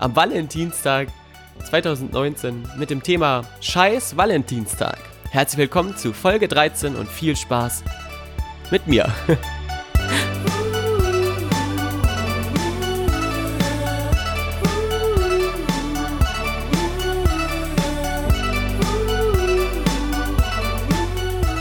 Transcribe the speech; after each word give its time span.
am 0.00 0.16
Valentinstag 0.16 1.08
2019 1.68 2.68
mit 2.76 2.90
dem 2.90 3.02
Thema 3.02 3.42
Scheiß 3.60 4.16
Valentinstag. 4.16 4.98
Herzlich 5.30 5.58
willkommen 5.58 5.96
zu 5.96 6.12
Folge 6.12 6.48
13 6.48 6.96
und 6.96 7.08
viel 7.08 7.36
Spaß 7.36 7.84
mit 8.70 8.86
mir. 8.86 9.12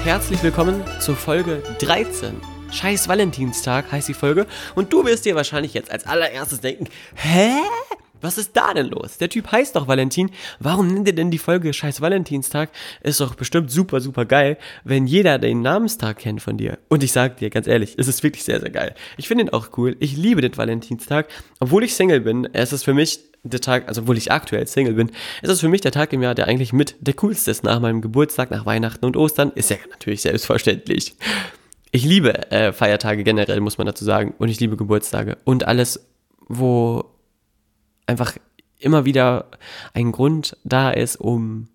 herzlich 0.09 0.41
willkommen 0.41 0.83
zur 0.99 1.15
Folge 1.15 1.61
13. 1.77 2.41
Scheiß 2.71 3.07
Valentinstag 3.07 3.91
heißt 3.91 4.07
die 4.07 4.15
Folge 4.15 4.47
und 4.73 4.91
du 4.91 5.05
wirst 5.05 5.25
dir 5.25 5.35
wahrscheinlich 5.35 5.75
jetzt 5.75 5.91
als 5.91 6.07
allererstes 6.07 6.61
denken, 6.61 6.87
hä? 7.13 7.59
Was 8.21 8.37
ist 8.37 8.55
da 8.55 8.73
denn 8.73 8.87
los? 8.87 9.17
Der 9.17 9.29
Typ 9.29 9.51
heißt 9.51 9.75
doch 9.75 9.87
Valentin. 9.87 10.31
Warum 10.59 10.87
nennt 10.87 11.07
er 11.07 11.13
denn 11.13 11.31
die 11.31 11.37
Folge 11.37 11.73
Scheiß 11.73 12.01
Valentinstag? 12.01 12.69
Ist 13.01 13.19
doch 13.19 13.35
bestimmt 13.35 13.71
super, 13.71 14.01
super 14.01 14.25
geil, 14.25 14.57
wenn 14.83 15.07
jeder 15.07 15.39
den 15.39 15.61
Namenstag 15.61 16.19
kennt 16.19 16.41
von 16.41 16.57
dir. 16.57 16.79
Und 16.89 17.03
ich 17.03 17.11
sag 17.11 17.37
dir 17.37 17.49
ganz 17.49 17.67
ehrlich, 17.67 17.95
es 17.97 18.07
ist 18.07 18.23
wirklich 18.23 18.43
sehr, 18.43 18.59
sehr 18.59 18.71
geil. 18.71 18.95
Ich 19.17 19.27
finde 19.27 19.45
ihn 19.45 19.49
auch 19.49 19.69
cool. 19.77 19.95
Ich 19.99 20.17
liebe 20.17 20.41
den 20.41 20.55
Valentinstag. 20.55 21.27
Obwohl 21.59 21.83
ich 21.83 21.95
Single 21.95 22.21
bin, 22.21 22.47
es 22.53 22.73
ist 22.73 22.83
für 22.83 22.93
mich 22.93 23.19
der 23.43 23.61
Tag, 23.61 23.87
also 23.87 24.01
obwohl 24.01 24.17
ich 24.17 24.31
aktuell 24.31 24.67
Single 24.67 24.93
bin, 24.93 25.11
ist 25.41 25.49
es 25.49 25.61
für 25.61 25.69
mich 25.69 25.81
der 25.81 25.91
Tag 25.91 26.11
im 26.13 26.21
Jahr, 26.21 26.35
der 26.35 26.47
eigentlich 26.47 26.73
mit 26.73 26.95
der 26.99 27.13
coolste 27.15 27.51
ist. 27.51 27.63
Nach 27.63 27.79
meinem 27.79 28.01
Geburtstag, 28.01 28.51
nach 28.51 28.65
Weihnachten 28.65 29.05
und 29.05 29.15
Ostern 29.15 29.51
ist 29.55 29.69
ja 29.69 29.77
natürlich 29.89 30.21
selbstverständlich. 30.21 31.15
Ich 31.91 32.03
liebe 32.03 32.51
äh, 32.51 32.71
Feiertage 32.73 33.23
generell, 33.23 33.61
muss 33.61 33.77
man 33.77 33.87
dazu 33.87 34.03
sagen. 34.03 34.33
Und 34.37 34.49
ich 34.49 34.59
liebe 34.59 34.77
Geburtstage. 34.77 35.37
Und 35.43 35.67
alles, 35.67 36.05
wo 36.47 37.05
einfach 38.09 38.35
immer 38.79 39.05
wieder 39.05 39.45
ein 39.93 40.11
Grund 40.11 40.57
da 40.63 40.89
ist, 40.89 41.17
um 41.17 41.69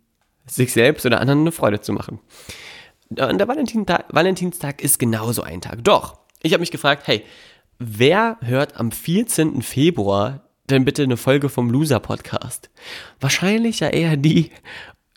sich 0.47 0.73
selbst 0.73 1.07
oder 1.07 1.21
anderen 1.21 1.41
eine 1.41 1.53
Freude 1.53 1.81
zu 1.81 1.93
machen. 1.93 2.21
Und 3.09 3.39
der 3.39 3.49
Valentinstag, 3.49 4.07
Valentinstag 4.11 4.83
ist 4.83 4.99
genauso 4.99 5.43
ein 5.43 5.61
Tag. 5.61 5.85
Doch, 5.85 6.19
ich 6.43 6.53
habe 6.53 6.61
mich 6.61 6.71
gefragt, 6.71 7.07
hey, 7.07 7.25
wer 7.79 8.39
hört 8.41 8.77
am 8.79 8.91
14. 8.91 9.63
Februar 9.63 10.49
denn 10.69 10.85
bitte 10.85 11.03
eine 11.03 11.17
Folge 11.17 11.49
vom 11.49 11.71
Loser 11.71 12.01
Podcast? 12.01 12.71
Wahrscheinlich 13.21 13.81
ja 13.81 13.89
eher 13.89 14.17
die, 14.17 14.51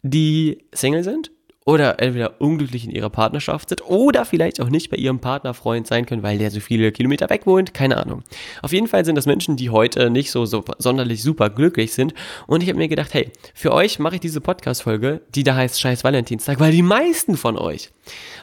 die 0.03 0.65
Single 0.73 1.03
sind 1.03 1.31
oder 1.67 1.99
entweder 1.99 2.39
unglücklich 2.39 2.85
in 2.85 2.91
ihrer 2.91 3.09
Partnerschaft 3.09 3.67
sind 3.67 3.81
oder 3.85 4.23
vielleicht 4.23 4.61
auch 4.61 4.69
nicht 4.69 4.89
bei 4.89 4.95
ihrem 4.95 5.19
Partner, 5.19 5.53
Freund 5.53 5.85
sein 5.85 6.05
können, 6.05 6.23
weil 6.23 6.37
der 6.37 6.49
so 6.49 6.61
viele 6.61 6.93
Kilometer 6.93 7.29
weg 7.29 7.45
wohnt. 7.45 7.73
Keine 7.73 7.97
Ahnung. 7.97 8.23
Auf 8.61 8.71
jeden 8.71 8.87
Fall 8.87 9.03
sind 9.03 9.15
das 9.15 9.25
Menschen, 9.25 9.57
die 9.57 9.69
heute 9.69 10.09
nicht 10.09 10.31
so, 10.31 10.45
so 10.45 10.63
sonderlich 10.77 11.21
super 11.21 11.49
glücklich 11.49 11.91
sind. 11.91 12.13
Und 12.47 12.63
ich 12.63 12.69
habe 12.69 12.77
mir 12.77 12.87
gedacht, 12.87 13.13
hey, 13.13 13.33
für 13.53 13.73
euch 13.73 13.99
mache 13.99 14.15
ich 14.15 14.21
diese 14.21 14.39
Podcast-Folge, 14.39 15.23
die 15.35 15.43
da 15.43 15.55
heißt 15.55 15.81
Scheiß 15.81 16.05
Valentinstag, 16.05 16.61
weil 16.61 16.71
die 16.71 16.81
meisten 16.81 17.35
von 17.35 17.57
euch 17.57 17.91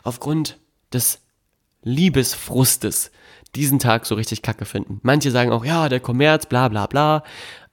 aufgrund 0.03 0.59
des 0.93 1.23
Liebesfrustes 1.83 3.11
diesen 3.55 3.79
Tag 3.79 4.05
so 4.05 4.17
richtig 4.17 4.43
kacke 4.43 4.67
finden. 4.67 5.01
Manche 5.03 5.31
sagen 5.31 5.51
auch, 5.51 5.65
ja, 5.65 5.89
der 5.89 6.01
Kommerz, 6.01 6.45
bla 6.45 6.69
bla 6.69 6.87
bla. 6.87 7.25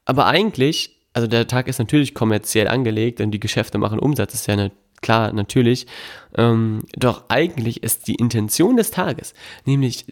Aber 0.05 0.27
eigentlich, 0.27 1.01
also 1.11 1.27
der 1.27 1.45
Tag 1.47 1.67
ist 1.67 1.79
natürlich 1.79 2.13
kommerziell 2.13 2.69
angelegt 2.69 3.19
und 3.19 3.31
die 3.31 3.39
Geschäfte 3.41 3.77
machen 3.79 3.99
Umsatz, 3.99 4.33
ist 4.33 4.47
ja 4.47 4.53
eine, 4.53 4.71
klar, 5.01 5.33
natürlich. 5.33 5.87
Ähm, 6.35 6.83
doch 6.95 7.25
eigentlich 7.29 7.83
ist 7.83 8.07
die 8.07 8.15
Intention 8.15 8.77
des 8.77 8.91
Tages, 8.91 9.33
nämlich 9.65 10.05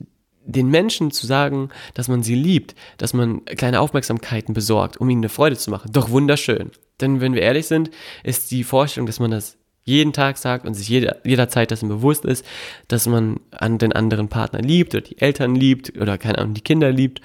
den 0.46 0.70
Menschen 0.70 1.12
zu 1.12 1.28
sagen, 1.28 1.70
dass 1.94 2.08
man 2.08 2.24
sie 2.24 2.36
liebt, 2.36 2.76
dass 2.98 3.14
man 3.14 3.46
kleine 3.46 3.80
Aufmerksamkeiten 3.80 4.54
besorgt, 4.54 4.98
um 4.98 5.10
ihnen 5.10 5.22
eine 5.22 5.30
Freude 5.30 5.58
zu 5.58 5.70
machen, 5.70 5.92
doch 5.92 6.10
wunderschön. 6.10 6.72
Denn 7.02 7.22
wenn 7.22 7.34
wir 7.34 7.42
ehrlich 7.42 7.68
sind, 7.68 7.92
ist 8.24 8.52
die 8.52 8.64
Vorstellung, 8.64 9.08
dass 9.08 9.20
man 9.20 9.32
das 9.32 9.58
jeden 9.84 10.14
Tag 10.14 10.38
sagt 10.38 10.66
und 10.66 10.74
sich 10.74 10.88
jeder, 10.90 11.18
jederzeit 11.26 11.72
dessen 11.72 11.90
bewusst 11.90 12.26
ist, 12.26 12.46
dass 12.88 13.08
man 13.08 13.40
an 13.52 13.78
den 13.78 13.94
anderen 13.94 14.28
Partner 14.28 14.62
liebt 14.62 14.94
oder 14.94 15.02
die 15.02 15.20
Eltern 15.20 15.56
liebt 15.56 15.98
oder 15.98 16.18
keine 16.18 16.38
Ahnung, 16.38 16.54
die 16.54 16.62
Kinder 16.62 16.92
liebt. 16.92 17.22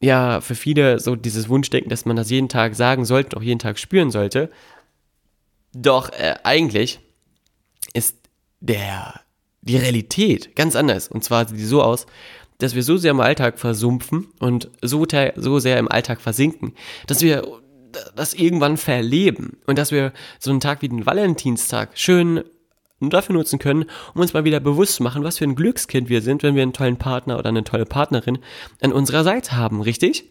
Ja, 0.00 0.40
für 0.40 0.54
viele 0.54 0.98
so 0.98 1.16
dieses 1.16 1.48
Wunschdenken, 1.48 1.90
dass 1.90 2.04
man 2.04 2.16
das 2.16 2.30
jeden 2.30 2.48
Tag 2.48 2.74
sagen 2.74 3.04
sollte, 3.04 3.36
auch 3.36 3.42
jeden 3.42 3.58
Tag 3.58 3.78
spüren 3.78 4.10
sollte. 4.10 4.50
Doch 5.72 6.10
äh, 6.10 6.36
eigentlich 6.42 7.00
ist 7.92 8.16
der, 8.60 9.20
die 9.62 9.76
Realität 9.76 10.56
ganz 10.56 10.76
anders. 10.76 11.08
Und 11.08 11.24
zwar 11.24 11.48
sieht 11.48 11.58
die 11.58 11.64
so 11.64 11.82
aus, 11.82 12.06
dass 12.58 12.74
wir 12.74 12.82
so 12.82 12.96
sehr 12.96 13.12
im 13.12 13.20
Alltag 13.20 13.58
versumpfen 13.58 14.28
und 14.38 14.70
so, 14.82 15.06
so 15.36 15.58
sehr 15.58 15.78
im 15.78 15.90
Alltag 15.90 16.20
versinken, 16.20 16.74
dass 17.06 17.22
wir 17.22 17.42
das 18.14 18.34
irgendwann 18.34 18.76
verleben 18.76 19.58
und 19.66 19.78
dass 19.78 19.90
wir 19.90 20.12
so 20.38 20.50
einen 20.50 20.60
Tag 20.60 20.82
wie 20.82 20.88
den 20.88 21.06
Valentinstag 21.06 21.98
schön 21.98 22.44
dafür 23.00 23.34
nutzen 23.34 23.58
können, 23.58 23.86
um 24.14 24.20
uns 24.20 24.34
mal 24.34 24.44
wieder 24.44 24.60
bewusst 24.60 24.96
zu 24.96 25.02
machen, 25.02 25.24
was 25.24 25.38
für 25.38 25.44
ein 25.44 25.54
Glückskind 25.54 26.08
wir 26.08 26.20
sind, 26.20 26.42
wenn 26.42 26.54
wir 26.54 26.62
einen 26.62 26.74
tollen 26.74 26.98
Partner 26.98 27.38
oder 27.38 27.48
eine 27.48 27.64
tolle 27.64 27.86
Partnerin 27.86 28.38
an 28.82 28.92
unserer 28.92 29.24
Seite 29.24 29.56
haben, 29.56 29.80
richtig? 29.80 30.24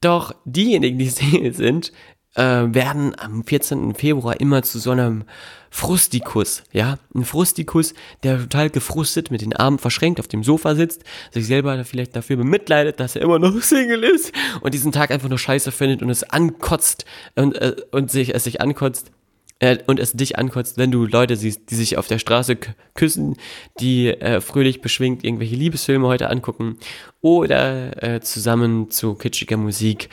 Doch 0.00 0.34
diejenigen, 0.46 0.98
die 0.98 1.08
Single 1.10 1.52
sind, 1.52 1.92
äh, 2.34 2.42
werden 2.42 3.18
am 3.18 3.44
14. 3.44 3.94
Februar 3.94 4.40
immer 4.40 4.62
zu 4.62 4.78
so 4.78 4.90
einem 4.90 5.24
Frustikus, 5.70 6.64
ja, 6.72 6.98
ein 7.14 7.24
Frustikus, 7.24 7.94
der 8.22 8.38
total 8.38 8.70
gefrustet 8.70 9.30
mit 9.30 9.40
den 9.40 9.54
Armen 9.54 9.78
verschränkt 9.78 10.18
auf 10.18 10.26
dem 10.26 10.42
Sofa 10.42 10.74
sitzt, 10.74 11.04
sich 11.30 11.46
selber 11.46 11.84
vielleicht 11.84 12.16
dafür 12.16 12.36
bemitleidet, 12.36 12.98
dass 12.98 13.14
er 13.14 13.22
immer 13.22 13.38
noch 13.38 13.54
Single 13.62 14.02
ist 14.02 14.32
und 14.60 14.74
diesen 14.74 14.92
Tag 14.92 15.10
einfach 15.10 15.28
nur 15.28 15.38
scheiße 15.38 15.70
findet 15.70 16.02
und 16.02 16.10
es 16.10 16.24
ankotzt 16.24 17.04
und, 17.36 17.56
äh, 17.56 17.76
und 17.92 18.10
sich, 18.10 18.34
es 18.34 18.44
sich 18.44 18.60
ankotzt 18.60 19.12
äh, 19.60 19.78
und 19.86 20.00
es 20.00 20.12
dich 20.12 20.38
ankotzt, 20.38 20.76
wenn 20.76 20.90
du 20.90 21.06
Leute 21.06 21.36
siehst, 21.36 21.70
die 21.70 21.76
sich 21.76 21.98
auf 21.98 22.08
der 22.08 22.18
Straße 22.18 22.56
küssen, 22.94 23.36
die 23.78 24.08
äh, 24.08 24.40
fröhlich 24.40 24.80
beschwingt 24.80 25.22
irgendwelche 25.22 25.54
Liebesfilme 25.54 26.08
heute 26.08 26.30
angucken 26.30 26.78
oder 27.20 28.02
äh, 28.02 28.20
zusammen 28.20 28.90
zu 28.90 29.14
kitschiger 29.14 29.56
Musik 29.56 30.08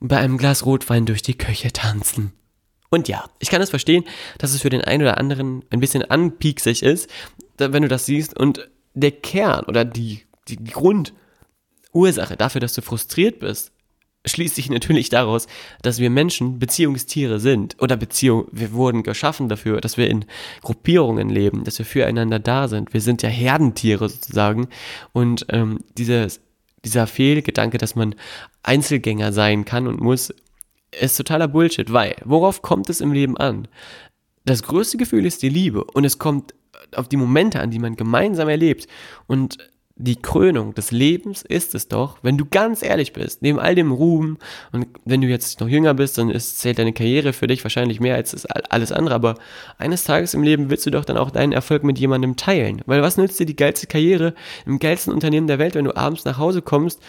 bei 0.00 0.18
einem 0.18 0.38
Glas 0.38 0.64
Rotwein 0.64 1.06
durch 1.06 1.22
die 1.22 1.36
Köche 1.36 1.72
tanzen. 1.72 2.32
Und 2.90 3.08
ja, 3.08 3.24
ich 3.38 3.50
kann 3.50 3.60
es 3.60 3.70
verstehen, 3.70 4.04
dass 4.38 4.54
es 4.54 4.62
für 4.62 4.70
den 4.70 4.82
einen 4.82 5.02
oder 5.02 5.18
anderen 5.18 5.64
ein 5.70 5.80
bisschen 5.80 6.02
anpieksig 6.02 6.82
ist, 6.82 7.10
wenn 7.58 7.82
du 7.82 7.88
das 7.88 8.06
siehst. 8.06 8.38
Und 8.38 8.68
der 8.94 9.12
Kern 9.12 9.64
oder 9.64 9.84
die, 9.84 10.22
die, 10.48 10.56
die 10.56 10.72
Grundursache 10.72 12.36
dafür, 12.36 12.60
dass 12.60 12.74
du 12.74 12.82
frustriert 12.82 13.40
bist, 13.40 13.72
schließt 14.24 14.54
sich 14.54 14.70
natürlich 14.70 15.10
daraus, 15.10 15.46
dass 15.82 15.98
wir 15.98 16.10
Menschen 16.10 16.58
Beziehungstiere 16.58 17.40
sind 17.40 17.76
oder 17.80 17.96
Beziehung, 17.96 18.46
wir 18.52 18.72
wurden 18.72 19.02
geschaffen 19.02 19.48
dafür, 19.48 19.80
dass 19.80 19.96
wir 19.96 20.08
in 20.08 20.24
Gruppierungen 20.62 21.28
leben, 21.28 21.64
dass 21.64 21.78
wir 21.78 21.86
füreinander 21.86 22.38
da 22.38 22.68
sind. 22.68 22.92
Wir 22.92 23.00
sind 23.00 23.22
ja 23.22 23.28
Herdentiere 23.28 24.08
sozusagen 24.08 24.68
und 25.12 25.46
ähm, 25.50 25.80
dieses, 25.96 26.40
dieser 26.84 27.06
Fehlgedanke, 27.06 27.78
dass 27.78 27.94
man 27.94 28.14
Einzelgänger 28.62 29.32
sein 29.32 29.64
kann 29.64 29.86
und 29.86 30.00
muss, 30.00 30.32
ist 30.98 31.16
totaler 31.16 31.48
Bullshit, 31.48 31.92
weil 31.92 32.16
worauf 32.24 32.62
kommt 32.62 32.88
es 32.90 33.00
im 33.00 33.12
Leben 33.12 33.36
an? 33.36 33.68
Das 34.44 34.62
größte 34.62 34.96
Gefühl 34.96 35.26
ist 35.26 35.42
die 35.42 35.48
Liebe 35.48 35.84
und 35.84 36.04
es 36.04 36.18
kommt 36.18 36.54
auf 36.94 37.08
die 37.08 37.16
Momente 37.16 37.60
an, 37.60 37.70
die 37.70 37.78
man 37.78 37.96
gemeinsam 37.96 38.48
erlebt. 38.48 38.86
Und 39.26 39.58
die 40.00 40.16
Krönung 40.16 40.74
des 40.74 40.92
Lebens 40.92 41.42
ist 41.42 41.74
es 41.74 41.88
doch, 41.88 42.18
wenn 42.22 42.38
du 42.38 42.46
ganz 42.46 42.82
ehrlich 42.84 43.12
bist, 43.12 43.42
neben 43.42 43.58
all 43.58 43.74
dem 43.74 43.90
Ruhm 43.90 44.38
und 44.70 44.86
wenn 45.04 45.20
du 45.20 45.26
jetzt 45.26 45.60
noch 45.60 45.68
jünger 45.68 45.92
bist, 45.92 46.16
dann 46.18 46.30
ist, 46.30 46.58
zählt 46.58 46.78
deine 46.78 46.92
Karriere 46.92 47.32
für 47.32 47.48
dich 47.48 47.64
wahrscheinlich 47.64 47.98
mehr 47.98 48.14
als 48.14 48.46
alles 48.46 48.92
andere, 48.92 49.14
aber 49.16 49.34
eines 49.76 50.04
Tages 50.04 50.34
im 50.34 50.44
Leben 50.44 50.70
willst 50.70 50.86
du 50.86 50.90
doch 50.90 51.04
dann 51.04 51.18
auch 51.18 51.32
deinen 51.32 51.52
Erfolg 51.52 51.82
mit 51.82 51.98
jemandem 51.98 52.36
teilen. 52.36 52.80
Weil 52.86 53.02
was 53.02 53.16
nützt 53.16 53.40
dir 53.40 53.46
die 53.46 53.56
geilste 53.56 53.88
Karriere 53.88 54.34
im 54.66 54.78
geilsten 54.78 55.12
Unternehmen 55.12 55.48
der 55.48 55.58
Welt, 55.58 55.74
wenn 55.74 55.84
du 55.84 55.96
abends 55.96 56.24
nach 56.24 56.38
Hause 56.38 56.62
kommst 56.62 57.02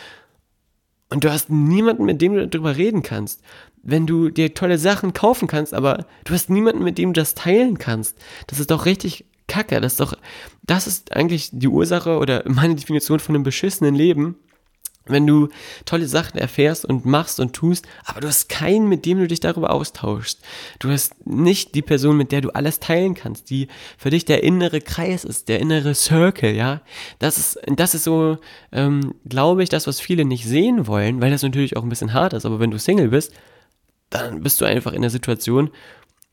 und 1.12 1.24
du 1.24 1.32
hast 1.32 1.52
niemanden, 1.52 2.06
mit 2.06 2.22
dem 2.22 2.34
du 2.34 2.48
darüber 2.48 2.76
reden 2.76 3.04
kannst. 3.04 3.42
Wenn 3.84 4.08
du 4.08 4.30
dir 4.30 4.54
tolle 4.56 4.80
Sachen 4.80 5.14
kaufen 5.14 5.48
kannst, 5.48 5.74
aber 5.76 6.06
du 6.26 6.34
hast 6.34 6.50
niemanden, 6.50 6.84
mit 6.84 6.98
dem 6.98 7.14
du 7.14 7.22
das 7.22 7.36
teilen 7.36 7.78
kannst. 7.78 8.18
Das 8.48 8.60
ist 8.60 8.72
doch 8.72 8.86
richtig 8.86 9.26
kacke. 9.50 9.82
Das 9.82 9.94
ist 9.94 10.00
doch, 10.00 10.14
das 10.64 10.88
ist 10.88 11.14
eigentlich 11.14 11.50
die 11.52 11.68
Ursache 11.68 12.18
oder 12.18 12.44
meine 12.46 12.76
Definition 12.76 13.20
von 13.20 13.36
einem 13.36 13.44
beschissenen 13.44 13.96
Leben 13.96 14.36
wenn 15.10 15.28
du 15.28 15.50
tolle 15.86 16.08
Sachen 16.08 16.38
erfährst 16.38 16.86
und 16.86 17.06
machst 17.06 17.40
und 17.40 17.54
tust, 17.54 17.88
aber 18.06 18.22
du 18.22 18.28
hast 18.28 18.48
keinen, 18.48 18.88
mit 18.88 19.06
dem 19.06 19.20
du 19.20 19.28
dich 19.28 19.40
darüber 19.40 19.72
austauschst. 19.72 20.40
Du 20.80 20.90
hast 20.90 21.26
nicht 21.28 21.76
die 21.76 21.82
Person, 21.82 22.18
mit 22.18 22.32
der 22.32 22.42
du 22.42 22.52
alles 22.52 22.80
teilen 22.80 23.16
kannst, 23.16 23.50
die 23.50 23.68
für 23.98 24.10
dich 24.10 24.26
der 24.26 24.44
innere 24.44 24.82
Kreis 24.82 25.24
ist, 25.24 25.50
der 25.50 25.60
innere 25.60 25.96
Circle, 25.96 26.56
ja. 26.56 26.82
Das 27.20 27.38
ist, 27.38 27.60
das 27.68 27.96
ist 27.96 28.04
so, 28.04 28.38
ähm, 28.72 29.16
glaube 29.28 29.64
ich, 29.64 29.70
das, 29.70 29.88
was 29.88 30.00
viele 30.00 30.26
nicht 30.26 30.46
sehen 30.46 30.88
wollen, 30.88 31.22
weil 31.22 31.32
das 31.32 31.44
natürlich 31.44 31.76
auch 31.76 31.84
ein 31.84 31.90
bisschen 31.90 32.14
hart 32.14 32.34
ist, 32.34 32.46
aber 32.46 32.60
wenn 32.60 32.72
du 32.72 32.80
Single 32.80 33.10
bist, 33.10 33.34
dann 34.10 34.42
bist 34.42 34.62
du 34.62 34.66
einfach 34.66 34.94
in 34.94 35.02
der 35.02 35.12
Situation, 35.12 35.70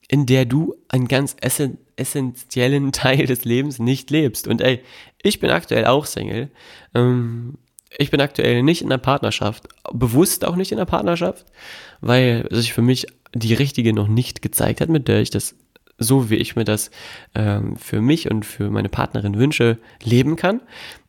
in 0.08 0.26
der 0.26 0.44
du 0.44 0.74
einen 0.88 1.08
ganz 1.08 1.36
essen, 1.40 1.78
essentiellen 1.96 2.92
Teil 2.92 3.26
des 3.26 3.44
Lebens 3.44 3.78
nicht 3.78 4.10
lebst. 4.10 4.46
Und 4.48 4.60
ey, 4.60 4.80
ich 5.22 5.40
bin 5.40 5.50
aktuell 5.50 5.86
auch 5.86 6.06
Single. 6.06 6.50
Ähm, 6.94 7.58
ich 7.98 8.10
bin 8.10 8.20
aktuell 8.20 8.62
nicht 8.62 8.82
in 8.82 8.90
der 8.90 8.98
Partnerschaft, 8.98 9.68
bewusst 9.92 10.44
auch 10.44 10.56
nicht 10.56 10.72
in 10.72 10.78
der 10.78 10.84
Partnerschaft, 10.84 11.46
weil 12.00 12.46
sich 12.50 12.72
für 12.72 12.82
mich 12.82 13.06
die 13.34 13.54
richtige 13.54 13.92
noch 13.92 14.08
nicht 14.08 14.42
gezeigt 14.42 14.80
hat, 14.80 14.88
mit 14.88 15.08
der 15.08 15.20
ich 15.20 15.30
das 15.30 15.54
so 15.98 16.28
wie 16.28 16.36
ich 16.36 16.56
mir 16.56 16.64
das 16.64 16.90
ähm, 17.34 17.76
für 17.76 18.00
mich 18.00 18.30
und 18.30 18.44
für 18.44 18.70
meine 18.70 18.88
Partnerin 18.88 19.38
wünsche, 19.38 19.78
leben 20.02 20.36
kann. 20.36 20.60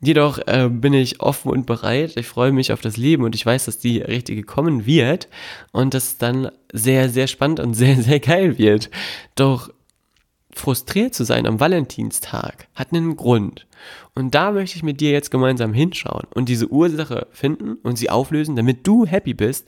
Jedoch 0.01 0.39
äh, 0.47 0.69
bin 0.71 0.93
ich 0.93 1.19
offen 1.19 1.51
und 1.51 1.65
bereit. 1.65 2.13
Ich 2.15 2.27
freue 2.27 2.51
mich 2.51 2.71
auf 2.71 2.81
das 2.81 2.95
Leben 2.95 3.23
und 3.23 3.35
ich 3.35 3.45
weiß, 3.45 3.65
dass 3.65 3.79
die 3.79 3.99
richtige 3.99 4.43
kommen 4.43 4.85
wird 4.85 5.27
und 5.71 5.93
das 5.93 6.17
dann 6.17 6.49
sehr, 6.71 7.09
sehr 7.09 7.27
spannend 7.27 7.59
und 7.59 7.73
sehr, 7.75 7.97
sehr 7.97 8.19
geil 8.19 8.57
wird. 8.57 8.89
Doch 9.35 9.69
frustriert 10.57 11.13
zu 11.13 11.23
sein 11.23 11.45
am 11.45 11.59
Valentinstag 11.59 12.67
hat 12.75 12.93
einen 12.93 13.15
Grund. 13.15 13.67
Und 14.15 14.35
da 14.35 14.51
möchte 14.51 14.77
ich 14.77 14.83
mit 14.83 14.99
dir 15.01 15.11
jetzt 15.11 15.31
gemeinsam 15.31 15.73
hinschauen 15.73 16.27
und 16.33 16.49
diese 16.49 16.67
Ursache 16.67 17.27
finden 17.31 17.75
und 17.83 17.97
sie 17.97 18.09
auflösen, 18.09 18.55
damit 18.55 18.85
du 18.87 19.05
happy 19.05 19.33
bist. 19.33 19.67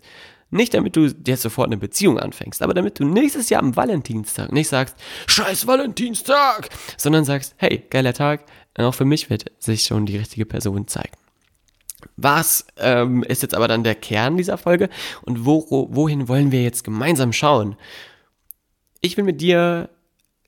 Nicht 0.51 0.73
damit 0.73 0.95
du 0.95 1.07
jetzt 1.25 1.43
sofort 1.43 1.67
eine 1.67 1.77
Beziehung 1.77 2.17
anfängst, 2.17 2.63
aber 2.63 2.73
damit 2.73 2.99
du 2.99 3.05
nächstes 3.05 3.49
Jahr 3.49 3.61
am 3.61 3.75
Valentinstag 3.75 4.51
nicht 4.51 4.67
sagst, 4.67 4.95
scheiß 5.27 5.67
Valentinstag, 5.67 6.69
sondern 6.97 7.23
sagst, 7.23 7.53
hey, 7.57 7.85
geiler 7.91 8.13
Tag, 8.13 8.45
auch 8.75 8.95
für 8.95 9.05
mich 9.05 9.29
wird 9.29 9.51
sich 9.59 9.83
schon 9.83 10.07
die 10.07 10.17
richtige 10.17 10.47
Person 10.47 10.87
zeigen. 10.87 11.15
Was 12.17 12.65
ähm, 12.77 13.23
ist 13.23 13.41
jetzt 13.41 13.53
aber 13.53 13.67
dann 13.67 13.83
der 13.83 13.95
Kern 13.95 14.37
dieser 14.37 14.57
Folge 14.57 14.89
und 15.21 15.45
wo, 15.45 15.87
wohin 15.91 16.27
wollen 16.27 16.51
wir 16.51 16.63
jetzt 16.63 16.83
gemeinsam 16.83 17.33
schauen? 17.33 17.75
Ich 19.01 19.17
will 19.17 19.23
mit 19.23 19.41
dir 19.41 19.89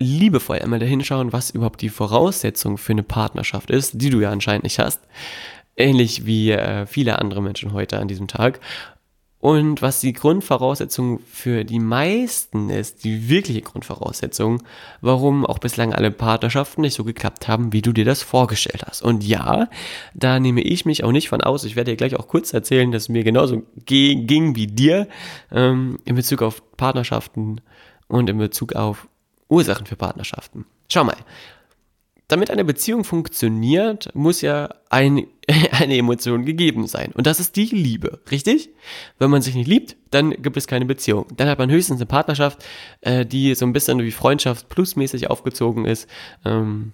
liebevoll 0.02 0.60
einmal 0.60 0.80
dahin 0.80 1.04
schauen, 1.04 1.32
was 1.32 1.52
überhaupt 1.52 1.82
die 1.82 1.90
Voraussetzung 1.90 2.78
für 2.78 2.94
eine 2.94 3.04
Partnerschaft 3.04 3.70
ist, 3.70 4.02
die 4.02 4.10
du 4.10 4.20
ja 4.20 4.32
anscheinend 4.32 4.64
nicht 4.64 4.80
hast. 4.80 5.02
Ähnlich 5.78 6.26
wie 6.26 6.52
äh, 6.52 6.86
viele 6.86 7.20
andere 7.20 7.42
Menschen 7.42 7.74
heute 7.74 8.00
an 8.00 8.08
diesem 8.08 8.28
Tag. 8.28 8.60
Und 9.42 9.82
was 9.82 10.00
die 10.02 10.14
Grundvoraussetzung 10.14 11.20
für 11.20 11.66
die 11.66 11.80
meisten 11.80 12.70
ist, 12.70 13.04
die 13.04 13.28
wirkliche 13.28 13.62
Grundvoraussetzung, 13.62 14.62
warum 15.02 15.48
auch 15.48 15.58
bislang 15.58 15.94
alle 15.94 16.12
Partnerschaften 16.12 16.82
nicht 16.82 16.94
so 16.94 17.04
geklappt 17.04 17.48
haben, 17.48 17.74
wie 17.74 17.82
du 17.82 17.92
dir 17.92 18.06
das 18.06 18.22
vorgestellt 18.22 18.84
hast. 18.86 19.02
Und 19.02 19.24
ja, 19.24 19.68
da 20.14 20.40
nehme 20.40 20.62
ich 20.62 20.86
mich 20.86 21.04
auch 21.04 21.12
nicht 21.12 21.30
von 21.30 21.42
aus. 21.42 21.64
Ich 21.64 21.76
werde 21.76 21.92
dir 21.92 21.98
gleich 21.98 22.16
auch 22.16 22.28
kurz 22.28 22.54
erzählen, 22.54 22.92
dass 22.92 23.04
es 23.04 23.10
mir 23.10 23.24
genauso 23.24 23.64
ging 23.86 24.56
wie 24.56 24.68
dir 24.68 25.08
ähm, 25.52 25.98
in 26.06 26.16
Bezug 26.16 26.44
auf 26.44 26.62
Partnerschaften 26.78 27.62
und 28.08 28.30
in 28.30 28.38
Bezug 28.38 28.74
auf 28.74 29.08
Ursachen 29.52 29.86
für 29.86 29.96
Partnerschaften. 29.96 30.66
Schau 30.90 31.04
mal. 31.04 31.18
Damit 32.28 32.50
eine 32.50 32.64
Beziehung 32.64 33.04
funktioniert, 33.04 34.10
muss 34.16 34.40
ja 34.40 34.70
ein, 34.90 35.28
eine 35.72 35.98
Emotion 35.98 36.46
gegeben 36.46 36.88
sein. 36.88 37.12
Und 37.12 37.28
das 37.28 37.42
ist 37.42 37.58
die 37.58 37.66
Liebe, 37.66 38.22
richtig? 38.32 38.70
Wenn 39.20 39.30
man 39.30 39.42
sich 39.42 39.54
nicht 39.54 39.68
liebt, 39.68 39.98
dann 40.12 40.32
gibt 40.32 40.56
es 40.56 40.66
keine 40.66 40.86
Beziehung. 40.86 41.28
Dann 41.36 41.50
hat 41.50 41.60
man 41.60 41.70
höchstens 41.70 41.98
eine 41.98 42.06
Partnerschaft, 42.06 42.64
äh, 43.02 43.26
die 43.26 43.54
so 43.54 43.66
ein 43.66 43.74
bisschen 43.74 44.00
wie 44.00 44.12
Freundschaft 44.12 44.70
plusmäßig 44.70 45.30
aufgezogen 45.30 45.86
ist. 45.86 46.08
Ähm, 46.46 46.94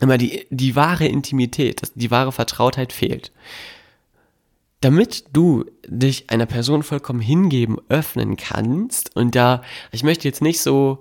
aber 0.00 0.16
die, 0.16 0.46
die 0.48 0.74
wahre 0.74 1.06
Intimität, 1.06 1.82
die 1.94 2.10
wahre 2.10 2.32
Vertrautheit 2.32 2.94
fehlt. 2.94 3.32
Damit 4.80 5.24
du 5.32 5.64
dich 5.86 6.30
einer 6.30 6.46
Person 6.46 6.82
vollkommen 6.82 7.20
hingeben, 7.20 7.78
öffnen 7.88 8.36
kannst, 8.36 9.14
und 9.16 9.34
da, 9.34 9.62
ich 9.90 10.02
möchte 10.02 10.28
jetzt 10.28 10.42
nicht 10.42 10.60
so 10.60 11.00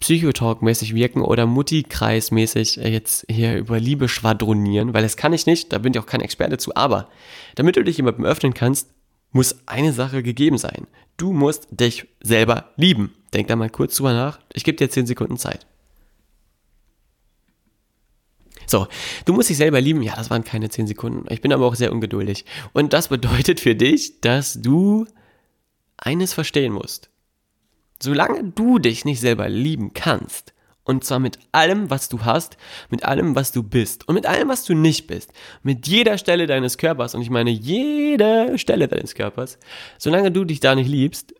Psychotalk-mäßig 0.00 0.94
wirken 0.94 1.22
oder 1.22 1.46
Mutti-Kreis-mäßig 1.46 2.78
äh, 2.78 2.90
jetzt 2.90 3.26
hier 3.30 3.56
über 3.56 3.80
Liebe 3.80 4.08
schwadronieren, 4.08 4.92
weil 4.92 5.02
das 5.02 5.16
kann 5.16 5.32
ich 5.32 5.46
nicht, 5.46 5.72
da 5.72 5.78
bin 5.78 5.94
ich 5.94 5.98
auch 5.98 6.06
kein 6.06 6.20
Experte 6.20 6.58
zu, 6.58 6.74
aber 6.76 7.08
damit 7.54 7.76
du 7.76 7.84
dich 7.84 7.96
jemandem 7.96 8.24
öffnen 8.24 8.54
kannst, 8.54 8.90
muss 9.30 9.56
eine 9.66 9.92
Sache 9.92 10.22
gegeben 10.22 10.58
sein. 10.58 10.86
Du 11.16 11.32
musst 11.32 11.66
dich 11.70 12.06
selber 12.22 12.70
lieben. 12.76 13.14
Denk 13.32 13.48
da 13.48 13.56
mal 13.56 13.70
kurz 13.70 13.96
drüber 13.96 14.12
nach. 14.12 14.38
Ich 14.52 14.64
gebe 14.64 14.76
dir 14.76 14.88
10 14.88 15.06
Sekunden 15.06 15.36
Zeit. 15.36 15.66
So, 18.66 18.86
du 19.24 19.32
musst 19.32 19.50
dich 19.50 19.56
selber 19.56 19.80
lieben. 19.80 20.02
Ja, 20.02 20.14
das 20.16 20.30
waren 20.30 20.44
keine 20.44 20.70
10 20.70 20.86
Sekunden. 20.86 21.26
Ich 21.30 21.40
bin 21.40 21.52
aber 21.52 21.66
auch 21.66 21.74
sehr 21.74 21.92
ungeduldig. 21.92 22.44
Und 22.72 22.92
das 22.92 23.08
bedeutet 23.08 23.60
für 23.60 23.74
dich, 23.74 24.20
dass 24.20 24.60
du 24.60 25.06
eines 25.96 26.32
verstehen 26.32 26.72
musst. 26.72 27.10
Solange 28.02 28.44
du 28.44 28.78
dich 28.78 29.04
nicht 29.04 29.20
selber 29.20 29.48
lieben 29.48 29.94
kannst, 29.94 30.52
und 30.84 31.02
zwar 31.02 31.18
mit 31.18 31.38
allem, 31.52 31.88
was 31.88 32.08
du 32.08 32.24
hast, 32.24 32.58
mit 32.90 33.04
allem, 33.04 33.34
was 33.34 33.52
du 33.52 33.62
bist 33.62 34.06
und 34.06 34.14
mit 34.14 34.26
allem, 34.26 34.48
was 34.48 34.64
du 34.64 34.74
nicht 34.74 35.06
bist, 35.06 35.32
mit 35.62 35.88
jeder 35.88 36.18
Stelle 36.18 36.46
deines 36.46 36.76
Körpers, 36.76 37.14
und 37.14 37.22
ich 37.22 37.30
meine 37.30 37.50
jede 37.50 38.58
Stelle 38.58 38.86
deines 38.86 39.14
Körpers, 39.14 39.58
solange 39.98 40.30
du 40.30 40.44
dich 40.44 40.60
da 40.60 40.74
nicht 40.74 40.88
liebst, 40.88 41.34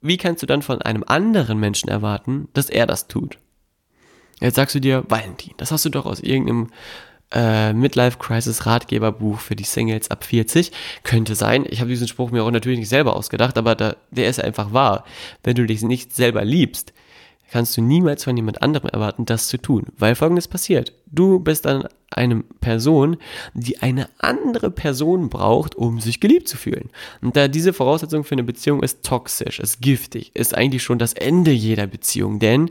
wie 0.00 0.18
kannst 0.18 0.42
du 0.42 0.46
dann 0.46 0.62
von 0.62 0.82
einem 0.82 1.02
anderen 1.06 1.58
Menschen 1.58 1.88
erwarten, 1.88 2.48
dass 2.52 2.70
er 2.70 2.86
das 2.86 3.08
tut? 3.08 3.38
Jetzt 4.40 4.54
sagst 4.54 4.74
du 4.74 4.80
dir, 4.80 5.04
Valentin, 5.08 5.54
das 5.56 5.72
hast 5.72 5.84
du 5.84 5.88
doch 5.88 6.06
aus 6.06 6.20
irgendeinem 6.20 6.68
äh, 7.32 7.72
Midlife 7.72 8.18
Crisis 8.18 8.66
Ratgeberbuch 8.66 9.38
für 9.40 9.56
die 9.56 9.64
Singles 9.64 10.10
ab 10.10 10.24
40. 10.24 10.72
Könnte 11.02 11.34
sein. 11.34 11.66
Ich 11.68 11.80
habe 11.80 11.90
diesen 11.90 12.08
Spruch 12.08 12.30
mir 12.30 12.44
auch 12.44 12.50
natürlich 12.50 12.78
nicht 12.78 12.88
selber 12.88 13.16
ausgedacht, 13.16 13.58
aber 13.58 13.74
da, 13.74 13.96
der 14.10 14.28
ist 14.28 14.42
einfach 14.42 14.72
wahr. 14.72 15.04
Wenn 15.42 15.56
du 15.56 15.66
dich 15.66 15.82
nicht 15.82 16.14
selber 16.14 16.44
liebst, 16.44 16.92
kannst 17.50 17.76
du 17.76 17.82
niemals 17.82 18.24
von 18.24 18.36
jemand 18.36 18.62
anderem 18.62 18.90
erwarten, 18.90 19.24
das 19.24 19.48
zu 19.48 19.58
tun. 19.58 19.86
Weil 19.96 20.14
folgendes 20.14 20.48
passiert. 20.48 20.92
Du 21.06 21.40
bist 21.40 21.64
dann 21.64 21.88
eine 22.10 22.42
Person, 22.60 23.16
die 23.54 23.80
eine 23.80 24.08
andere 24.18 24.70
Person 24.70 25.28
braucht, 25.28 25.74
um 25.74 26.00
sich 26.00 26.20
geliebt 26.20 26.48
zu 26.48 26.56
fühlen. 26.56 26.90
Und 27.22 27.36
da 27.36 27.48
diese 27.48 27.72
Voraussetzung 27.72 28.24
für 28.24 28.34
eine 28.34 28.44
Beziehung 28.44 28.82
ist 28.82 29.02
toxisch, 29.02 29.60
ist 29.60 29.80
giftig, 29.80 30.30
ist 30.34 30.54
eigentlich 30.54 30.82
schon 30.82 30.98
das 30.98 31.12
Ende 31.12 31.50
jeder 31.50 31.86
Beziehung. 31.86 32.38
Denn 32.38 32.70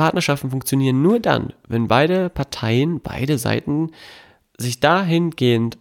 Partnerschaften 0.00 0.48
funktionieren 0.48 1.02
nur 1.02 1.20
dann, 1.20 1.52
wenn 1.68 1.86
beide 1.86 2.30
Parteien, 2.30 3.02
beide 3.02 3.36
Seiten 3.36 3.90
sich 4.56 4.80
dahingehend 4.80 5.76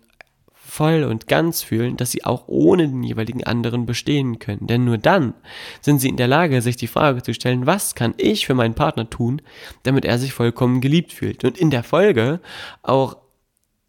voll 0.53 1.05
und 1.05 1.29
ganz 1.29 1.63
fühlen, 1.63 1.95
dass 1.95 2.11
sie 2.11 2.25
auch 2.25 2.43
ohne 2.47 2.89
den 2.89 3.01
jeweiligen 3.01 3.45
anderen 3.45 3.85
bestehen 3.85 4.37
können. 4.37 4.67
Denn 4.67 4.83
nur 4.83 4.97
dann 4.97 5.35
sind 5.79 5.99
sie 5.99 6.09
in 6.09 6.17
der 6.17 6.27
Lage, 6.27 6.61
sich 6.61 6.75
die 6.75 6.87
Frage 6.87 7.23
zu 7.23 7.33
stellen, 7.33 7.65
was 7.65 7.95
kann 7.95 8.13
ich 8.17 8.45
für 8.45 8.55
meinen 8.55 8.73
Partner 8.73 9.09
tun, 9.09 9.41
damit 9.83 10.03
er 10.03 10.19
sich 10.19 10.33
vollkommen 10.33 10.81
geliebt 10.81 11.13
fühlt. 11.13 11.45
Und 11.45 11.57
in 11.57 11.69
der 11.69 11.83
Folge 11.83 12.41
auch 12.83 13.15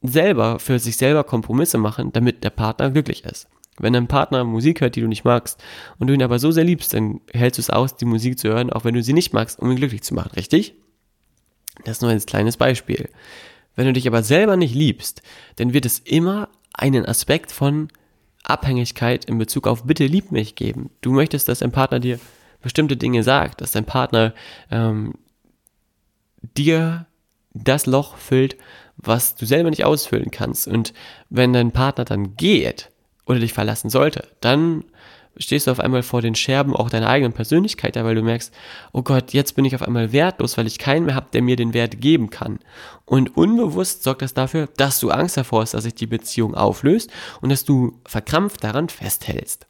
selber 0.00 0.60
für 0.60 0.78
sich 0.78 0.96
selber 0.96 1.24
Kompromisse 1.24 1.78
machen, 1.78 2.12
damit 2.12 2.44
der 2.44 2.50
Partner 2.50 2.92
glücklich 2.92 3.24
ist. 3.24 3.48
Wenn 3.82 3.92
dein 3.92 4.08
Partner 4.08 4.44
Musik 4.44 4.80
hört, 4.80 4.96
die 4.96 5.00
du 5.00 5.08
nicht 5.08 5.24
magst, 5.24 5.62
und 5.98 6.06
du 6.06 6.14
ihn 6.14 6.22
aber 6.22 6.38
so 6.38 6.50
sehr 6.50 6.64
liebst, 6.64 6.94
dann 6.94 7.20
hältst 7.32 7.58
du 7.58 7.62
es 7.62 7.70
aus, 7.70 7.96
die 7.96 8.04
Musik 8.04 8.38
zu 8.38 8.48
hören, 8.48 8.70
auch 8.70 8.84
wenn 8.84 8.94
du 8.94 9.02
sie 9.02 9.12
nicht 9.12 9.32
magst, 9.32 9.58
um 9.58 9.70
ihn 9.70 9.76
glücklich 9.76 10.02
zu 10.02 10.14
machen, 10.14 10.32
richtig? 10.36 10.74
Das 11.84 11.98
ist 11.98 12.02
nur 12.02 12.10
ein 12.10 12.20
kleines 12.20 12.56
Beispiel. 12.56 13.08
Wenn 13.74 13.86
du 13.86 13.92
dich 13.92 14.06
aber 14.06 14.22
selber 14.22 14.56
nicht 14.56 14.74
liebst, 14.74 15.22
dann 15.56 15.72
wird 15.72 15.86
es 15.86 15.98
immer 16.00 16.48
einen 16.74 17.06
Aspekt 17.06 17.52
von 17.52 17.88
Abhängigkeit 18.42 19.24
in 19.24 19.38
Bezug 19.38 19.66
auf 19.66 19.84
bitte 19.84 20.06
lieb 20.06 20.32
mich 20.32 20.54
geben. 20.54 20.90
Du 21.00 21.12
möchtest, 21.12 21.48
dass 21.48 21.60
dein 21.60 21.72
Partner 21.72 22.00
dir 22.00 22.18
bestimmte 22.62 22.96
Dinge 22.96 23.22
sagt, 23.22 23.60
dass 23.60 23.70
dein 23.70 23.84
Partner 23.84 24.34
ähm, 24.70 25.14
dir 26.56 27.06
das 27.52 27.86
Loch 27.86 28.16
füllt, 28.16 28.56
was 28.96 29.34
du 29.34 29.46
selber 29.46 29.70
nicht 29.70 29.84
ausfüllen 29.84 30.30
kannst. 30.30 30.68
Und 30.68 30.92
wenn 31.28 31.52
dein 31.52 31.72
Partner 31.72 32.04
dann 32.04 32.36
geht, 32.36 32.89
oder 33.30 33.38
dich 33.38 33.52
verlassen 33.52 33.90
sollte, 33.90 34.26
dann 34.40 34.84
stehst 35.36 35.66
du 35.66 35.70
auf 35.70 35.78
einmal 35.78 36.02
vor 36.02 36.20
den 36.20 36.34
Scherben 36.34 36.74
auch 36.74 36.90
deiner 36.90 37.08
eigenen 37.08 37.32
Persönlichkeit, 37.32 37.94
weil 37.94 38.16
du 38.16 38.22
merkst, 38.22 38.52
oh 38.92 39.02
Gott, 39.02 39.32
jetzt 39.32 39.54
bin 39.54 39.64
ich 39.64 39.74
auf 39.74 39.82
einmal 39.82 40.12
wertlos, 40.12 40.58
weil 40.58 40.66
ich 40.66 40.78
keinen 40.78 41.06
mehr 41.06 41.14
habe, 41.14 41.28
der 41.32 41.42
mir 41.42 41.56
den 41.56 41.72
Wert 41.72 42.00
geben 42.00 42.30
kann. 42.30 42.58
Und 43.04 43.36
unbewusst 43.36 44.02
sorgt 44.02 44.22
das 44.22 44.34
dafür, 44.34 44.68
dass 44.76 44.98
du 44.98 45.10
Angst 45.10 45.36
davor 45.36 45.62
hast, 45.62 45.74
dass 45.74 45.84
sich 45.84 45.94
die 45.94 46.06
Beziehung 46.06 46.54
auflöst 46.54 47.10
und 47.40 47.50
dass 47.50 47.64
du 47.64 48.00
verkrampft 48.04 48.64
daran 48.64 48.88
festhältst. 48.88 49.66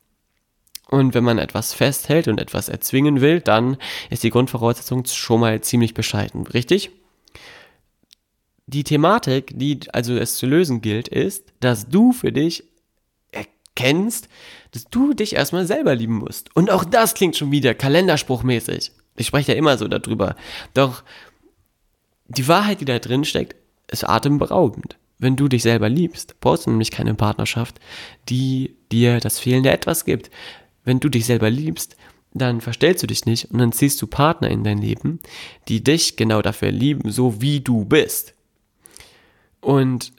Und 0.89 1.15
wenn 1.15 1.23
man 1.23 1.39
etwas 1.39 1.73
festhält 1.75 2.27
und 2.27 2.41
etwas 2.41 2.69
erzwingen 2.69 3.21
will, 3.21 3.41
dann 3.41 3.77
ist 4.09 4.25
die 4.25 4.31
Grundvoraussetzung 4.31 5.05
schon 5.05 5.41
mal 5.41 5.61
ziemlich 5.61 5.95
bescheiden, 5.95 6.47
richtig? 6.49 6.91
Die 8.67 8.85
Thematik, 8.85 9.53
die 9.57 9.81
also 9.93 10.17
es 10.17 10.37
zu 10.37 10.47
lösen 10.47 10.81
gilt, 10.81 11.09
ist, 11.09 11.53
dass 11.61 11.89
du 11.89 12.13
für 12.13 12.33
dich 12.33 12.70
erkennst, 13.75 14.29
dass 14.73 14.85
du 14.85 15.15
dich 15.15 15.35
erstmal 15.35 15.67
selber 15.67 15.95
lieben 15.95 16.17
musst. 16.17 16.55
Und 16.55 16.71
auch 16.71 16.85
das 16.85 17.15
klingt 17.15 17.37
schon 17.37 17.51
wieder 17.51 17.75
kalenderspruchmäßig. 17.75 18.93
Ich 19.17 19.27
spreche 19.27 19.53
ja 19.53 19.59
immer 19.59 19.79
so 19.79 19.89
darüber. 19.89 20.37
Doch 20.75 21.03
die 22.29 22.47
Wahrheit, 22.49 22.81
die 22.81 22.85
da 22.85 22.99
drin 22.99 23.25
steckt, 23.25 23.57
ist 23.89 24.09
atemberaubend. 24.09 24.97
Wenn 25.19 25.37
du 25.37 25.49
dich 25.49 25.63
selber 25.63 25.89
liebst, 25.89 26.41
brauchst 26.41 26.67
du 26.67 26.71
nämlich 26.71 26.91
keine 26.91 27.15
Partnerschaft, 27.15 27.79
die 28.29 28.77
dir 28.91 29.21
das 29.21 29.39
fehlende 29.39 29.71
etwas 29.71 30.05
gibt. 30.05 30.31
Wenn 30.85 31.01
du 31.01 31.09
dich 31.09 31.27
selber 31.27 31.51
liebst, 31.51 31.97
dann 32.33 32.61
verstellst 32.61 33.03
du 33.03 33.07
dich 33.07 33.27
nicht 33.27 33.51
und 33.51 33.59
dann 33.59 33.73
ziehst 33.73 34.01
du 34.01 34.07
Partner 34.07 34.49
in 34.49 34.65
dein 34.65 34.79
Leben, 34.79 35.19
die 35.69 35.83
dich 35.83 36.17
genau 36.17 36.41
dafür 36.43 36.71
lieben, 36.71 37.11
so 37.11 37.43
wie 37.43 37.61
du 37.61 37.85
bist. 37.85 38.35
Und 39.61 40.13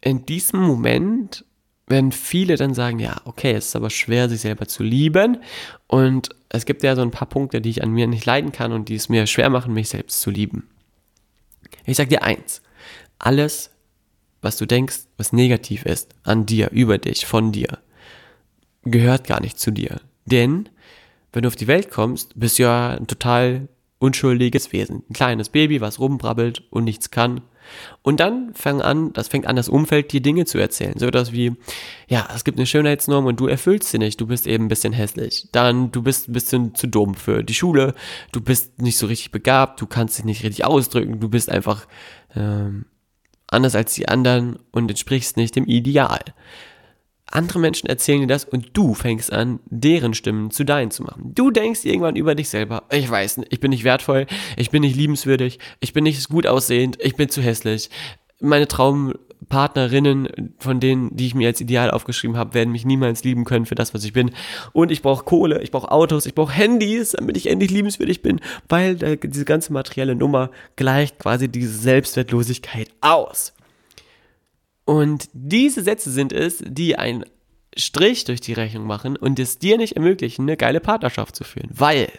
in 0.00 0.24
diesem 0.24 0.60
Moment 0.60 1.44
werden 1.90 2.12
viele 2.12 2.56
dann 2.56 2.74
sagen, 2.74 2.98
ja, 2.98 3.20
okay, 3.24 3.52
es 3.52 3.66
ist 3.66 3.76
aber 3.76 3.90
schwer, 3.90 4.28
sich 4.28 4.40
selber 4.40 4.66
zu 4.66 4.82
lieben. 4.82 5.38
Und 5.86 6.30
es 6.48 6.64
gibt 6.64 6.82
ja 6.82 6.94
so 6.96 7.02
ein 7.02 7.10
paar 7.10 7.28
Punkte, 7.28 7.60
die 7.60 7.70
ich 7.70 7.82
an 7.82 7.90
mir 7.90 8.06
nicht 8.06 8.24
leiden 8.24 8.52
kann 8.52 8.72
und 8.72 8.88
die 8.88 8.94
es 8.94 9.08
mir 9.08 9.26
schwer 9.26 9.50
machen, 9.50 9.74
mich 9.74 9.88
selbst 9.88 10.20
zu 10.20 10.30
lieben. 10.30 10.68
Ich 11.84 11.96
sag 11.96 12.08
dir 12.08 12.22
eins, 12.22 12.62
alles, 13.18 13.70
was 14.40 14.56
du 14.56 14.66
denkst, 14.66 15.00
was 15.16 15.32
negativ 15.32 15.84
ist, 15.84 16.14
an 16.22 16.46
dir, 16.46 16.70
über 16.70 16.98
dich, 16.98 17.26
von 17.26 17.52
dir, 17.52 17.78
gehört 18.82 19.26
gar 19.26 19.40
nicht 19.40 19.58
zu 19.58 19.70
dir. 19.70 20.00
Denn, 20.24 20.68
wenn 21.32 21.42
du 21.42 21.48
auf 21.48 21.56
die 21.56 21.66
Welt 21.66 21.90
kommst, 21.90 22.38
bist 22.38 22.58
du 22.58 22.64
ja 22.64 22.90
ein 22.90 23.06
total 23.06 23.68
unschuldiges 23.98 24.72
Wesen. 24.72 25.02
Ein 25.10 25.12
kleines 25.12 25.48
Baby, 25.50 25.80
was 25.80 25.98
rumbrabbelt 25.98 26.62
und 26.70 26.84
nichts 26.84 27.10
kann 27.10 27.42
und 28.02 28.20
dann 28.20 28.54
fängt 28.54 28.82
an, 28.82 29.12
das 29.12 29.28
fängt 29.28 29.46
an, 29.46 29.56
das 29.56 29.68
Umfeld 29.68 30.12
dir 30.12 30.20
Dinge 30.20 30.44
zu 30.44 30.58
erzählen. 30.58 30.94
So 30.96 31.06
etwas 31.06 31.32
wie, 31.32 31.52
ja, 32.08 32.28
es 32.34 32.44
gibt 32.44 32.58
eine 32.58 32.66
Schönheitsnorm 32.66 33.26
und 33.26 33.38
du 33.38 33.46
erfüllst 33.46 33.90
sie 33.90 33.98
nicht, 33.98 34.20
du 34.20 34.26
bist 34.26 34.46
eben 34.46 34.66
ein 34.66 34.68
bisschen 34.68 34.92
hässlich. 34.92 35.48
Dann, 35.52 35.92
du 35.92 36.02
bist 36.02 36.28
ein 36.28 36.32
bisschen 36.32 36.74
zu 36.74 36.86
dumm 36.86 37.14
für 37.14 37.42
die 37.42 37.54
Schule, 37.54 37.94
du 38.32 38.40
bist 38.40 38.80
nicht 38.80 38.98
so 38.98 39.06
richtig 39.06 39.30
begabt, 39.30 39.80
du 39.80 39.86
kannst 39.86 40.18
dich 40.18 40.24
nicht 40.24 40.44
richtig 40.44 40.64
ausdrücken, 40.64 41.20
du 41.20 41.28
bist 41.28 41.50
einfach 41.50 41.86
ähm, 42.34 42.86
anders 43.46 43.74
als 43.74 43.94
die 43.94 44.08
anderen 44.08 44.58
und 44.70 44.90
entsprichst 44.90 45.36
nicht 45.36 45.56
dem 45.56 45.66
Ideal. 45.66 46.20
Andere 47.30 47.60
Menschen 47.60 47.88
erzählen 47.88 48.20
dir 48.20 48.26
das 48.26 48.44
und 48.44 48.70
du 48.72 48.94
fängst 48.94 49.32
an, 49.32 49.60
deren 49.66 50.14
Stimmen 50.14 50.50
zu 50.50 50.64
deinen 50.64 50.90
zu 50.90 51.04
machen. 51.04 51.32
Du 51.34 51.50
denkst 51.50 51.84
irgendwann 51.84 52.16
über 52.16 52.34
dich 52.34 52.48
selber, 52.48 52.82
ich 52.90 53.08
weiß 53.08 53.38
nicht, 53.38 53.52
ich 53.52 53.60
bin 53.60 53.70
nicht 53.70 53.84
wertvoll, 53.84 54.26
ich 54.56 54.70
bin 54.70 54.82
nicht 54.82 54.96
liebenswürdig, 54.96 55.60
ich 55.78 55.92
bin 55.92 56.04
nicht 56.04 56.28
gut 56.28 56.46
aussehend, 56.46 56.98
ich 57.00 57.14
bin 57.14 57.28
zu 57.28 57.40
hässlich. 57.40 57.88
Meine 58.40 58.66
Traumpartnerinnen, 58.66 60.54
von 60.58 60.80
denen, 60.80 61.16
die 61.16 61.26
ich 61.26 61.34
mir 61.36 61.48
als 61.48 61.60
Ideal 61.60 61.92
aufgeschrieben 61.92 62.36
habe, 62.36 62.54
werden 62.54 62.72
mich 62.72 62.84
niemals 62.84 63.22
lieben 63.22 63.44
können 63.44 63.66
für 63.66 63.76
das, 63.76 63.94
was 63.94 64.02
ich 64.02 64.12
bin. 64.12 64.32
Und 64.72 64.90
ich 64.90 65.02
brauche 65.02 65.24
Kohle, 65.24 65.62
ich 65.62 65.70
brauche 65.70 65.92
Autos, 65.92 66.26
ich 66.26 66.34
brauche 66.34 66.52
Handys, 66.52 67.12
damit 67.12 67.36
ich 67.36 67.46
endlich 67.46 67.70
liebenswürdig 67.70 68.22
bin, 68.22 68.40
weil 68.68 69.00
äh, 69.04 69.16
diese 69.22 69.44
ganze 69.44 69.72
materielle 69.72 70.16
Nummer 70.16 70.50
gleicht 70.74 71.20
quasi 71.20 71.48
diese 71.48 71.78
Selbstwertlosigkeit 71.78 72.88
aus. 73.02 73.52
Und 74.90 75.28
diese 75.32 75.84
Sätze 75.84 76.10
sind 76.10 76.32
es, 76.32 76.64
die 76.66 76.96
einen 76.96 77.24
Strich 77.76 78.24
durch 78.24 78.40
die 78.40 78.54
Rechnung 78.54 78.88
machen 78.88 79.16
und 79.16 79.38
es 79.38 79.60
dir 79.60 79.78
nicht 79.78 79.94
ermöglichen, 79.94 80.42
eine 80.42 80.56
geile 80.56 80.80
Partnerschaft 80.80 81.36
zu 81.36 81.44
führen, 81.44 81.70
weil 81.72 82.10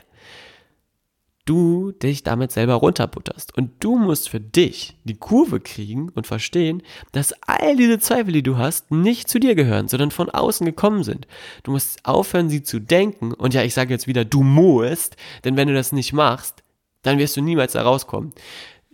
du 1.44 1.92
dich 1.92 2.24
damit 2.24 2.54
selber 2.54 2.76
runterbutterst. 2.76 3.58
Und 3.58 3.72
du 3.84 3.98
musst 3.98 4.30
für 4.30 4.40
dich 4.40 4.96
die 5.04 5.18
Kurve 5.18 5.60
kriegen 5.60 6.12
und 6.12 6.28
verstehen, 6.28 6.82
dass 7.12 7.34
all 7.46 7.76
diese 7.76 8.00
Zweifel, 8.00 8.32
die 8.32 8.42
du 8.42 8.58
hast, 8.58 8.90
nicht 8.90 9.28
zu 9.28 9.42
dir 9.42 9.56
gehören, 9.56 9.90
sondern 9.90 10.12
von 10.12 10.30
außen 10.30 10.66
gekommen 10.66 11.04
sind. 11.04 11.28
Du 11.64 11.72
musst 11.72 12.06
aufhören, 12.06 12.48
sie 12.48 12.64
zu 12.64 12.80
denken. 12.80 13.34
Und 13.34 13.54
ja, 13.54 13.64
ich 13.64 13.74
sage 13.74 13.94
jetzt 13.94 14.08
wieder, 14.08 14.24
du 14.24 14.44
musst, 14.44 15.18
denn 15.44 15.58
wenn 15.58 15.68
du 15.68 15.74
das 15.74 15.92
nicht 15.92 16.14
machst, 16.14 16.64
dann 17.02 17.18
wirst 17.18 17.36
du 17.36 17.42
niemals 17.42 17.74
da 17.74 17.82
rauskommen. 17.82 18.32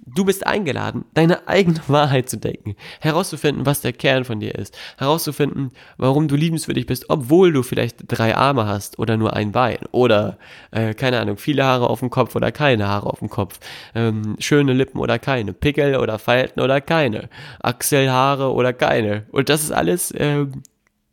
Du 0.06 0.24
bist 0.24 0.48
eingeladen, 0.48 1.06
deine 1.14 1.48
eigene 1.48 1.82
Wahrheit 1.88 2.30
zu 2.30 2.38
denken, 2.38 2.76
herauszufinden, 3.02 3.66
was 3.66 3.82
der 3.82 3.94
Kern 3.94 4.24
von 4.24 4.40
dir 4.40 4.56
ist, 4.56 4.78
herauszufinden, 4.98 5.72
warum 5.98 6.28
du 6.28 6.36
liebenswürdig 6.36 6.86
bist, 6.86 7.10
obwohl 7.10 7.52
du 7.52 7.64
vielleicht 7.64 8.04
drei 8.08 8.36
Arme 8.36 8.66
hast 8.66 9.00
oder 9.00 9.18
nur 9.18 9.34
ein 9.34 9.52
Bein 9.52 9.80
oder, 9.92 10.38
äh, 10.72 10.94
keine 10.94 11.20
Ahnung, 11.20 11.38
viele 11.38 11.64
Haare 11.66 11.90
auf 11.90 12.00
dem 12.00 12.10
Kopf 12.10 12.36
oder 12.36 12.52
keine 12.52 12.88
Haare 12.88 13.08
auf 13.08 13.20
dem 13.20 13.30
Kopf, 13.30 13.60
ähm, 13.96 14.36
schöne 14.40 14.74
Lippen 14.74 15.00
oder 15.00 15.20
keine, 15.20 15.54
Pickel 15.54 15.98
oder 15.98 16.20
Falten 16.20 16.62
oder 16.62 16.80
keine, 16.80 17.30
Achselhaare 17.60 18.54
oder 18.54 18.74
keine. 18.74 19.26
Und 19.32 19.50
das 19.50 19.64
ist 19.64 19.72
alles 19.72 20.12
äh, 20.12 20.46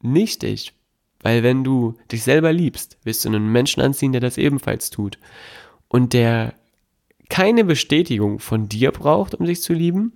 nichtig, 0.03 0.73
weil 1.21 1.43
wenn 1.43 1.64
du 1.64 1.97
dich 2.12 2.23
selber 2.23 2.53
liebst, 2.53 2.99
wirst 3.03 3.25
du 3.25 3.31
einen 3.31 3.50
Menschen 3.50 3.83
anziehen, 3.83 4.12
der 4.12 4.21
das 4.21 4.38
ebenfalls 4.38 4.91
tut 4.91 5.19
und 5.88 6.12
der 6.12 6.55
keine 7.28 7.64
Bestätigung 7.64 8.38
von 8.38 8.69
dir 8.69 8.90
braucht, 8.90 9.35
um 9.35 9.47
sich 9.47 9.62
zu 9.62 9.73
lieben 9.73 10.12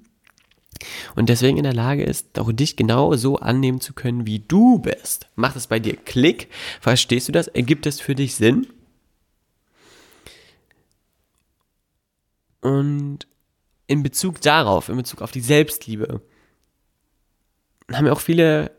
und 1.16 1.28
deswegen 1.28 1.56
in 1.56 1.64
der 1.64 1.74
Lage 1.74 2.04
ist, 2.04 2.38
auch 2.38 2.52
dich 2.52 2.76
genau 2.76 3.14
so 3.16 3.36
annehmen 3.36 3.80
zu 3.80 3.92
können, 3.92 4.26
wie 4.26 4.40
du 4.40 4.78
bist. 4.78 5.28
Macht 5.34 5.56
es 5.56 5.66
bei 5.66 5.78
dir 5.78 5.96
Klick? 5.96 6.48
Verstehst 6.80 7.28
du 7.28 7.32
das? 7.32 7.48
Ergibt 7.48 7.86
es 7.86 8.00
für 8.00 8.14
dich 8.14 8.34
Sinn? 8.34 8.66
Und 12.60 13.26
in 13.86 14.02
Bezug 14.02 14.40
darauf, 14.40 14.88
in 14.88 14.96
Bezug 14.96 15.22
auf 15.22 15.30
die 15.30 15.40
Selbstliebe, 15.40 16.20
haben 17.92 18.06
ja 18.06 18.12
auch 18.12 18.20
viele 18.20 18.70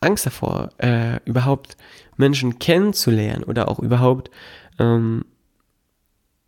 Angst 0.00 0.26
davor, 0.26 0.70
äh, 0.78 1.20
überhaupt 1.24 1.76
Menschen 2.16 2.58
kennenzulernen 2.58 3.44
oder 3.44 3.68
auch 3.68 3.78
überhaupt 3.78 4.30
ähm, 4.78 5.24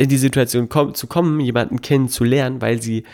in 0.02 0.09
die 0.09 0.18
Situation 0.18 0.68
kommen, 0.68 0.94
zu 0.94 1.06
kommen, 1.06 1.38
jemanden 1.40 1.80
kennenzulernen, 1.80 2.61
weil 2.61 2.82
sie 2.82 3.04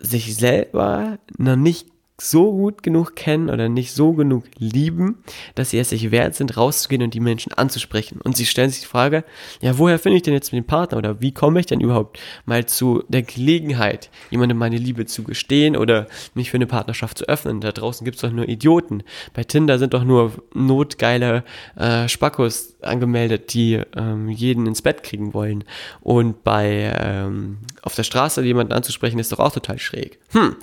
sich 0.00 0.34
selber 0.34 1.18
noch 1.38 1.56
nicht 1.56 1.86
so 2.16 2.52
gut 2.52 2.84
genug 2.84 3.16
kennen 3.16 3.50
oder 3.50 3.68
nicht 3.68 3.92
so 3.92 4.12
genug 4.12 4.44
lieben, 4.56 5.24
dass 5.56 5.70
sie 5.70 5.78
es 5.78 5.88
sich 5.88 6.12
wert 6.12 6.36
sind, 6.36 6.56
rauszugehen 6.56 7.02
und 7.02 7.12
die 7.12 7.20
Menschen 7.20 7.52
anzusprechen. 7.52 8.20
Und 8.22 8.36
sie 8.36 8.46
stellen 8.46 8.70
sich 8.70 8.82
die 8.82 8.86
Frage, 8.86 9.24
ja, 9.60 9.78
woher 9.78 9.98
finde 9.98 10.16
ich 10.16 10.22
denn 10.22 10.32
jetzt 10.32 10.52
den 10.52 10.64
Partner 10.64 10.98
oder 10.98 11.20
wie 11.20 11.32
komme 11.32 11.58
ich 11.58 11.66
denn 11.66 11.80
überhaupt 11.80 12.20
mal 12.44 12.66
zu 12.66 13.02
der 13.08 13.22
Gelegenheit, 13.22 14.10
jemandem 14.30 14.58
meine 14.58 14.76
Liebe 14.76 15.06
zu 15.06 15.24
gestehen 15.24 15.76
oder 15.76 16.06
mich 16.34 16.52
für 16.52 16.56
eine 16.56 16.68
Partnerschaft 16.68 17.18
zu 17.18 17.24
öffnen? 17.28 17.60
Da 17.60 17.72
draußen 17.72 18.04
gibt 18.04 18.14
es 18.16 18.22
doch 18.22 18.30
nur 18.30 18.48
Idioten. 18.48 19.02
Bei 19.32 19.42
Tinder 19.42 19.80
sind 19.80 19.92
doch 19.92 20.04
nur 20.04 20.32
notgeile 20.54 21.42
äh, 21.76 22.08
Spackos 22.08 22.76
angemeldet, 22.80 23.52
die 23.54 23.80
ähm, 23.96 24.28
jeden 24.28 24.66
ins 24.66 24.82
Bett 24.82 25.02
kriegen 25.02 25.34
wollen. 25.34 25.64
Und 26.00 26.44
bei 26.44 26.94
ähm, 26.96 27.58
auf 27.82 27.96
der 27.96 28.04
Straße 28.04 28.42
jemanden 28.42 28.72
anzusprechen, 28.72 29.18
ist 29.18 29.32
doch 29.32 29.40
auch 29.40 29.52
total 29.52 29.80
schräg. 29.80 30.20
Hm, 30.30 30.56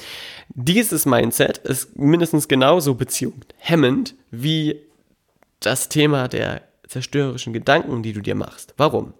dieses 0.55 1.05
Mindset 1.05 1.59
ist 1.59 1.97
mindestens 1.97 2.47
genauso 2.47 2.95
beziehungshemmend 2.95 4.15
wie 4.31 4.77
das 5.59 5.89
Thema 5.89 6.27
der 6.27 6.63
zerstörerischen 6.87 7.53
Gedanken, 7.53 8.03
die 8.03 8.13
du 8.13 8.21
dir 8.21 8.35
machst. 8.35 8.73
Warum? 8.77 9.13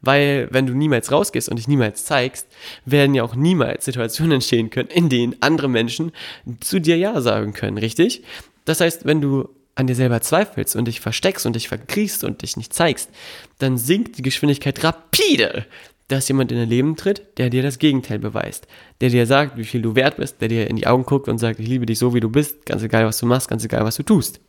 Weil 0.00 0.48
wenn 0.50 0.66
du 0.66 0.74
niemals 0.74 1.10
rausgehst 1.10 1.48
und 1.48 1.56
dich 1.56 1.68
niemals 1.68 2.04
zeigst, 2.04 2.46
werden 2.84 3.14
ja 3.14 3.22
auch 3.22 3.34
niemals 3.34 3.84
Situationen 3.84 4.32
entstehen 4.32 4.70
können, 4.70 4.90
in 4.90 5.08
denen 5.08 5.36
andere 5.40 5.68
Menschen 5.68 6.12
zu 6.60 6.80
dir 6.80 6.96
Ja 6.96 7.20
sagen 7.20 7.52
können, 7.52 7.78
richtig? 7.78 8.22
Das 8.64 8.80
heißt, 8.80 9.06
wenn 9.06 9.20
du 9.20 9.48
an 9.74 9.86
dir 9.86 9.94
selber 9.94 10.20
zweifelst 10.20 10.76
und 10.76 10.86
dich 10.86 11.00
versteckst 11.00 11.46
und 11.46 11.56
dich 11.56 11.68
verkriechst 11.68 12.22
und 12.22 12.42
dich 12.42 12.56
nicht 12.56 12.72
zeigst, 12.72 13.10
dann 13.58 13.76
sinkt 13.76 14.18
die 14.18 14.22
Geschwindigkeit 14.22 14.82
rapide 14.84 15.66
dass 16.08 16.28
jemand 16.28 16.52
in 16.52 16.58
dein 16.58 16.68
Leben 16.68 16.96
tritt, 16.96 17.38
der 17.38 17.50
dir 17.50 17.62
das 17.62 17.78
Gegenteil 17.78 18.18
beweist. 18.18 18.66
Der 19.00 19.08
dir 19.08 19.26
sagt, 19.26 19.56
wie 19.56 19.64
viel 19.64 19.82
du 19.82 19.94
wert 19.94 20.16
bist, 20.16 20.40
der 20.40 20.48
dir 20.48 20.68
in 20.68 20.76
die 20.76 20.86
Augen 20.86 21.04
guckt 21.04 21.28
und 21.28 21.38
sagt, 21.38 21.60
ich 21.60 21.68
liebe 21.68 21.86
dich 21.86 21.98
so, 21.98 22.14
wie 22.14 22.20
du 22.20 22.28
bist, 22.28 22.66
ganz 22.66 22.82
egal, 22.82 23.06
was 23.06 23.18
du 23.18 23.26
machst, 23.26 23.48
ganz 23.48 23.64
egal, 23.64 23.84
was 23.84 23.96
du 23.96 24.02
tust. 24.02 24.40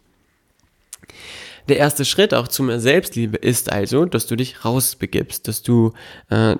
Der 1.67 1.77
erste 1.77 2.05
Schritt 2.05 2.33
auch 2.33 2.47
zum 2.47 2.77
Selbstliebe 2.79 3.37
ist 3.37 3.71
also, 3.71 4.05
dass 4.05 4.27
du 4.27 4.35
dich 4.35 4.65
rausbegibst, 4.65 5.47
dass 5.47 5.63
du 5.63 5.93
äh, 6.29 6.55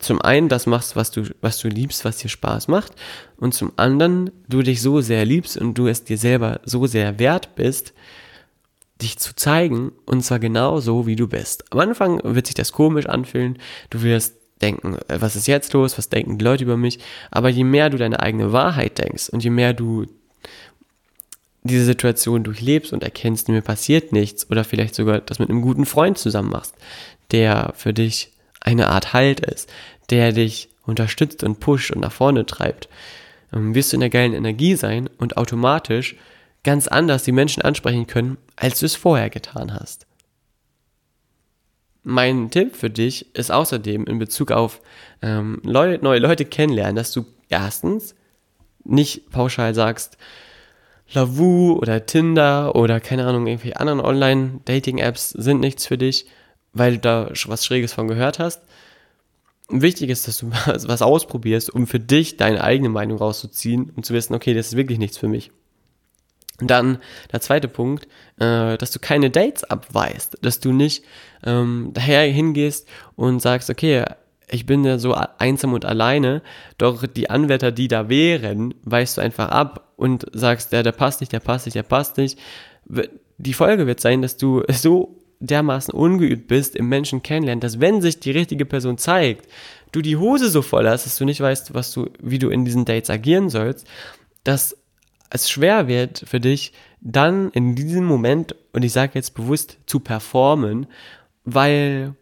zum 0.00 0.20
einen 0.20 0.48
das 0.48 0.66
machst, 0.66 0.96
was 0.96 1.10
du, 1.10 1.24
was 1.40 1.58
du 1.58 1.68
liebst, 1.68 2.04
was 2.04 2.16
dir 2.16 2.28
Spaß 2.28 2.68
macht, 2.68 2.94
und 3.36 3.54
zum 3.54 3.72
anderen 3.76 4.30
du 4.48 4.62
dich 4.62 4.80
so 4.80 5.00
sehr 5.00 5.24
liebst 5.24 5.56
und 5.56 5.74
du 5.74 5.86
es 5.86 6.04
dir 6.04 6.18
selber 6.18 6.60
so 6.64 6.86
sehr 6.86 7.18
wert 7.18 7.54
bist, 7.54 7.92
dich 9.02 9.18
zu 9.18 9.34
zeigen 9.34 9.92
und 10.06 10.22
zwar 10.22 10.38
genau 10.38 10.80
so, 10.80 11.06
wie 11.06 11.16
du 11.16 11.28
bist. 11.28 11.64
Am 11.72 11.80
Anfang 11.80 12.20
wird 12.22 12.46
sich 12.46 12.54
das 12.54 12.72
komisch 12.72 13.06
anfühlen, 13.06 13.58
du 13.90 14.02
wirst 14.02 14.34
denken, 14.60 14.96
äh, 15.08 15.20
was 15.20 15.36
ist 15.36 15.46
jetzt 15.46 15.72
los, 15.72 15.98
was 15.98 16.08
denken 16.08 16.38
die 16.38 16.44
Leute 16.44 16.64
über 16.64 16.76
mich, 16.76 16.98
aber 17.30 17.48
je 17.48 17.64
mehr 17.64 17.90
du 17.90 17.96
deine 17.96 18.20
eigene 18.20 18.52
Wahrheit 18.52 18.98
denkst 18.98 19.28
und 19.30 19.42
je 19.42 19.50
mehr 19.50 19.72
du 19.72 20.06
diese 21.62 21.84
Situation 21.84 22.42
durchlebst 22.42 22.92
und 22.92 23.02
erkennst, 23.02 23.48
mir 23.48 23.60
passiert 23.60 24.12
nichts 24.12 24.50
oder 24.50 24.64
vielleicht 24.64 24.94
sogar 24.94 25.20
das 25.20 25.38
mit 25.38 25.50
einem 25.50 25.62
guten 25.62 25.84
Freund 25.84 26.16
zusammen 26.16 26.50
machst, 26.50 26.74
der 27.32 27.72
für 27.76 27.92
dich 27.92 28.32
eine 28.60 28.88
Art 28.88 29.12
Halt 29.12 29.40
ist, 29.40 29.70
der 30.08 30.32
dich 30.32 30.68
unterstützt 30.86 31.44
und 31.44 31.60
pusht 31.60 31.90
und 31.90 32.00
nach 32.00 32.12
vorne 32.12 32.46
treibt, 32.46 32.88
ähm, 33.52 33.74
wirst 33.74 33.92
du 33.92 33.96
in 33.96 34.00
der 34.00 34.10
geilen 34.10 34.32
Energie 34.32 34.74
sein 34.74 35.08
und 35.18 35.36
automatisch 35.36 36.16
ganz 36.64 36.88
anders 36.88 37.24
die 37.24 37.32
Menschen 37.32 37.62
ansprechen 37.62 38.06
können, 38.06 38.36
als 38.56 38.80
du 38.80 38.86
es 38.86 38.96
vorher 38.96 39.30
getan 39.30 39.74
hast. 39.74 40.06
Mein 42.02 42.50
Tipp 42.50 42.76
für 42.76 42.90
dich 42.90 43.34
ist 43.34 43.50
außerdem 43.50 44.06
in 44.06 44.18
Bezug 44.18 44.52
auf 44.52 44.80
ähm, 45.22 45.60
Leute, 45.64 46.02
neue 46.02 46.18
Leute 46.18 46.44
kennenlernen, 46.44 46.96
dass 46.96 47.12
du 47.12 47.26
erstens 47.48 48.14
nicht 48.84 49.30
pauschal 49.30 49.74
sagst, 49.74 50.16
Lavu 51.12 51.72
oder 51.72 52.06
Tinder 52.06 52.76
oder 52.76 53.00
keine 53.00 53.26
Ahnung, 53.26 53.46
irgendwelche 53.46 53.78
anderen 53.80 54.00
Online-Dating-Apps 54.00 55.30
sind 55.30 55.60
nichts 55.60 55.86
für 55.86 55.98
dich, 55.98 56.26
weil 56.72 56.94
du 56.94 56.98
da 57.00 57.30
was 57.46 57.66
Schräges 57.66 57.92
von 57.92 58.08
gehört 58.08 58.38
hast. 58.38 58.62
Wichtig 59.68 60.10
ist, 60.10 60.26
dass 60.26 60.38
du 60.38 60.50
was 60.66 61.02
ausprobierst, 61.02 61.70
um 61.70 61.86
für 61.86 62.00
dich 62.00 62.36
deine 62.36 62.62
eigene 62.62 62.88
Meinung 62.88 63.18
rauszuziehen 63.18 63.90
und 63.94 64.06
zu 64.06 64.14
wissen, 64.14 64.34
okay, 64.34 64.54
das 64.54 64.68
ist 64.68 64.76
wirklich 64.76 64.98
nichts 64.98 65.18
für 65.18 65.28
mich. 65.28 65.50
Und 66.60 66.70
dann 66.70 66.98
der 67.32 67.40
zweite 67.40 67.68
Punkt, 67.68 68.04
äh, 68.38 68.76
dass 68.76 68.90
du 68.90 68.98
keine 68.98 69.30
Dates 69.30 69.64
abweist, 69.64 70.38
dass 70.42 70.60
du 70.60 70.72
nicht 70.72 71.04
ähm, 71.44 71.90
daher 71.94 72.22
hingehst 72.22 72.88
und 73.16 73.40
sagst, 73.40 73.70
okay, 73.70 74.04
ich 74.50 74.66
bin 74.66 74.84
ja 74.84 74.98
so 74.98 75.14
einsam 75.38 75.72
und 75.72 75.84
alleine, 75.84 76.42
doch 76.78 77.06
die 77.06 77.30
Anwärter, 77.30 77.70
die 77.72 77.88
da 77.88 78.08
wären, 78.08 78.74
weißt 78.82 79.16
du 79.16 79.20
einfach 79.20 79.48
ab 79.48 79.92
und 79.96 80.26
sagst, 80.32 80.72
ja, 80.72 80.82
der 80.82 80.92
passt 80.92 81.20
nicht, 81.20 81.32
der 81.32 81.40
passt 81.40 81.66
nicht, 81.66 81.76
der 81.76 81.82
passt 81.82 82.16
nicht. 82.16 82.38
Die 83.38 83.54
Folge 83.54 83.86
wird 83.86 84.00
sein, 84.00 84.22
dass 84.22 84.36
du 84.36 84.62
so 84.70 85.16
dermaßen 85.40 85.94
ungeübt 85.94 86.48
bist 86.48 86.76
im 86.76 86.88
Menschen 86.88 87.22
kennenlernen, 87.22 87.60
dass 87.60 87.80
wenn 87.80 88.02
sich 88.02 88.20
die 88.20 88.30
richtige 88.30 88.66
Person 88.66 88.98
zeigt, 88.98 89.48
du 89.92 90.02
die 90.02 90.16
Hose 90.16 90.50
so 90.50 90.62
voll 90.62 90.88
hast, 90.88 91.06
dass 91.06 91.16
du 91.16 91.24
nicht 91.24 91.40
weißt, 91.40 91.72
was 91.74 91.92
du, 91.92 92.10
wie 92.20 92.38
du 92.38 92.50
in 92.50 92.64
diesen 92.64 92.84
Dates 92.84 93.08
agieren 93.08 93.48
sollst, 93.48 93.86
dass 94.44 94.76
es 95.30 95.48
schwer 95.48 95.88
wird 95.88 96.24
für 96.26 96.40
dich, 96.40 96.72
dann 97.00 97.50
in 97.50 97.74
diesem 97.74 98.04
Moment, 98.04 98.54
und 98.72 98.84
ich 98.84 98.92
sage 98.92 99.12
jetzt 99.14 99.34
bewusst, 99.34 99.78
zu 99.86 100.00
performen, 100.00 100.86
weil, 101.44 102.14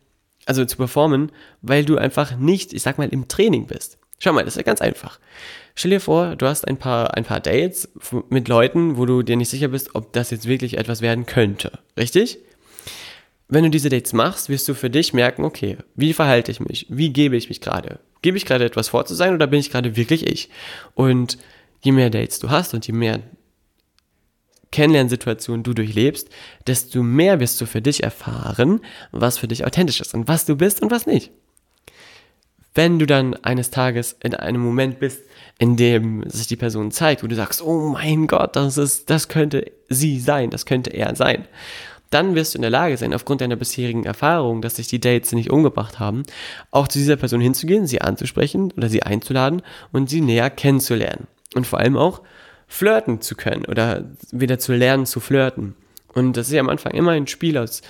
also 0.47 0.65
zu 0.65 0.77
performen, 0.77 1.33
weil 1.63 1.85
du 1.85 1.97
einfach 1.97 2.37
nicht, 2.37 2.73
ich 2.73 2.83
sag 2.83 2.99
mal, 2.99 3.09
im 3.09 3.27
Training 3.29 3.67
bist. 3.67 3.99
Schau 4.19 4.33
mal, 4.33 4.45
das 4.45 4.55
ist 4.55 4.59
ja 4.59 4.63
ganz 4.63 4.81
einfach. 4.81 5.19
Stell 5.75 5.93
dir 5.93 6.01
vor, 6.01 6.37
du 6.37 6.47
hast 6.47 6.67
ein 6.67 6.77
paar, 6.77 7.17
ein 7.17 7.25
paar 7.25 7.41
Dates 7.41 7.89
mit 8.31 8.49
Leuten, 8.49 8.97
wo 8.97 9.07
du 9.07 9.23
dir 9.23 9.37
nicht 9.37 9.49
sicher 9.49 9.69
bist, 9.69 9.95
ob 9.95 10.13
das 10.13 10.31
jetzt 10.31 10.49
wirklich 10.49 10.77
etwas 10.77 11.01
werden 11.03 11.25
könnte. 11.25 11.79
Richtig? 11.97 12.39
Wenn 13.49 13.65
du 13.65 13.71
diese 13.71 13.89
Dates 13.89 14.13
machst, 14.13 14.49
wirst 14.49 14.69
du 14.69 14.75
für 14.75 14.91
dich 14.91 15.15
merken, 15.15 15.45
okay, 15.45 15.79
wie 15.95 16.13
verhalte 16.13 16.51
ich 16.51 16.61
mich? 16.61 16.87
Wie 16.91 17.13
gebe 17.13 17.37
ich 17.37 17.49
mich 17.49 17.61
gerade? 17.61 18.01
Gebe 18.21 18.37
ich 18.37 18.45
gerade 18.45 18.65
etwas 18.65 18.89
vor 18.89 19.07
zu 19.07 19.15
sein 19.15 19.35
oder 19.35 19.47
bin 19.47 19.61
ich 19.61 19.71
gerade 19.71 19.97
wirklich 19.97 20.27
ich? 20.27 20.51
Und 20.95 21.39
je 21.81 21.93
mehr 21.93 22.11
Dates 22.11 22.39
du 22.39 22.51
hast 22.51 22.75
und 22.75 22.87
je 22.87 22.93
mehr 22.93 23.21
Kennenlernsituationen 24.71 25.63
du 25.63 25.73
durchlebst, 25.73 26.29
desto 26.67 27.03
mehr 27.03 27.41
wirst 27.41 27.61
du 27.61 27.67
für 27.67 27.81
dich 27.81 28.03
erfahren, 28.03 28.81
was 29.13 29.39
für 29.39 29.49
dich 29.49 29.65
authentisch 29.65 30.01
ist 30.01 30.15
und 30.15 30.29
was 30.29 30.45
du 30.45 30.57
bist 30.57 30.83
und 30.83 30.91
was 30.91 31.07
nicht. 31.07 31.31
Wenn 32.75 32.99
du 32.99 33.07
dann 33.07 33.35
eines 33.35 33.71
Tages 33.71 34.17
in 34.23 34.35
einem 34.35 34.61
Moment 34.61 35.01
bist, 35.01 35.23
in 35.59 35.77
dem 35.77 36.29
sich 36.29 36.47
die 36.47 36.57
Person 36.57 36.91
zeigt, 36.91 37.23
wo 37.23 37.27
du 37.27 37.35
sagst, 37.35 37.63
oh 37.63 37.89
mein 37.89 38.27
Gott, 38.27 38.55
das 38.57 38.77
ist, 38.77 39.11
das 39.11 39.29
könnte 39.29 39.73
sie 39.89 40.21
sein, 40.21 40.51
das 40.51 40.67
könnte 40.67 40.91
er 40.91 41.17
sein, 41.17 41.49
dann 42.11 42.35
wirst 42.35 42.55
du 42.55 42.59
in 42.59 42.63
der 42.63 42.71
Lage 42.71 42.97
sein, 42.97 43.13
aufgrund 43.13 43.41
deiner 43.41 43.57
bisherigen 43.57 44.05
Erfahrung, 44.05 44.63
dass 44.63 44.77
sich 44.77 44.87
die 44.87 45.01
Dates 45.01 45.33
nicht 45.33 45.51
umgebracht 45.51 45.99
haben, 45.99 46.23
auch 46.71 46.89
zu 46.89 46.99
dieser 46.99 47.17
Person 47.17 47.41
hinzugehen, 47.41 47.87
sie 47.87 48.01
anzusprechen 48.01 48.71
oder 48.77 48.89
sie 48.89 49.03
einzuladen 49.03 49.63
und 49.93 50.09
sie 50.09 50.21
näher 50.21 50.49
kennenzulernen 50.49 51.27
und 51.55 51.67
vor 51.67 51.81
allem 51.81 51.97
auch 51.97 52.23
flirten 52.67 53.21
zu 53.21 53.35
können 53.35 53.65
oder 53.65 54.05
wieder 54.31 54.59
zu 54.59 54.73
lernen 54.75 55.07
zu 55.07 55.21
flirten. 55.21 55.75
Und 56.15 56.37
das 56.37 56.49
ist 56.49 56.53
ja 56.53 56.61
am 56.61 56.69
Anfang 56.69 56.93
immer 56.93 57.13
ein 57.13 57.27
Spiel 57.27 57.57
aus 57.59 57.83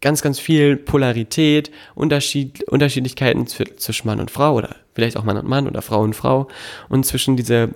ganz, 0.00 0.22
ganz 0.22 0.38
viel 0.38 0.76
Polarität, 0.76 1.70
Unterschied, 1.94 2.64
Unterschiedlichkeiten 2.64 3.46
zwischen 3.46 4.06
Mann 4.06 4.20
und 4.20 4.30
Frau 4.30 4.54
oder 4.54 4.76
vielleicht 4.94 5.16
auch 5.16 5.24
Mann 5.24 5.36
und 5.36 5.48
Mann 5.48 5.66
oder 5.66 5.82
Frau 5.82 6.02
und 6.02 6.14
Frau 6.14 6.48
und 6.88 7.04
zwischen 7.06 7.36
dieser 7.36 7.70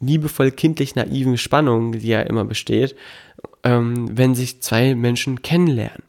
liebevoll 0.00 0.50
kindlich 0.50 0.94
naiven 0.96 1.38
Spannung, 1.38 1.92
die 1.92 2.08
ja 2.08 2.22
immer 2.22 2.44
besteht, 2.44 2.96
ähm, 3.62 4.16
wenn 4.16 4.34
sich 4.34 4.60
zwei 4.60 4.94
Menschen 4.94 5.42
kennenlernen. 5.42 6.02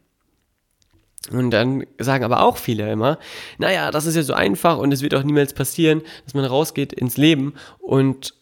Und 1.32 1.52
dann 1.52 1.86
sagen 2.00 2.26
aber 2.26 2.42
auch 2.42 2.58
viele 2.58 2.92
immer, 2.92 3.18
naja, 3.58 3.92
das 3.92 4.06
ist 4.06 4.16
ja 4.16 4.24
so 4.24 4.34
einfach 4.34 4.78
und 4.78 4.92
es 4.92 5.02
wird 5.02 5.16
auch 5.16 5.24
niemals 5.24 5.54
passieren, 5.54 6.02
dass 6.26 6.34
man 6.34 6.44
rausgeht 6.44 6.92
ins 6.92 7.16
Leben 7.18 7.54
und 7.80 8.34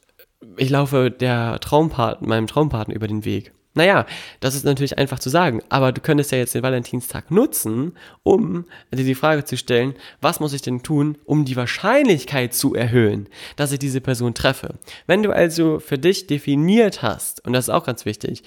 ich 0.57 0.69
laufe 0.69 1.11
der 1.11 1.59
Traumpart 1.59 2.23
meinem 2.23 2.47
Traumpartner 2.47 2.95
über 2.95 3.07
den 3.07 3.23
Weg. 3.23 3.53
Naja, 3.73 4.05
das 4.41 4.55
ist 4.55 4.65
natürlich 4.65 4.97
einfach 4.97 5.19
zu 5.19 5.29
sagen, 5.29 5.61
aber 5.69 5.93
du 5.93 6.01
könntest 6.01 6.31
ja 6.31 6.37
jetzt 6.37 6.53
den 6.53 6.63
Valentinstag 6.63 7.31
nutzen, 7.31 7.93
um 8.23 8.65
dir 8.91 9.05
die 9.05 9.15
Frage 9.15 9.45
zu 9.45 9.55
stellen, 9.55 9.95
was 10.19 10.41
muss 10.41 10.51
ich 10.51 10.61
denn 10.61 10.83
tun, 10.83 11.17
um 11.23 11.45
die 11.45 11.55
Wahrscheinlichkeit 11.55 12.53
zu 12.53 12.75
erhöhen, 12.75 13.29
dass 13.55 13.71
ich 13.71 13.79
diese 13.79 14.01
Person 14.01 14.33
treffe. 14.33 14.75
Wenn 15.07 15.23
du 15.23 15.31
also 15.31 15.79
für 15.79 15.97
dich 15.97 16.27
definiert 16.27 17.01
hast, 17.01 17.45
und 17.45 17.53
das 17.53 17.65
ist 17.65 17.73
auch 17.73 17.85
ganz 17.85 18.03
wichtig, 18.03 18.43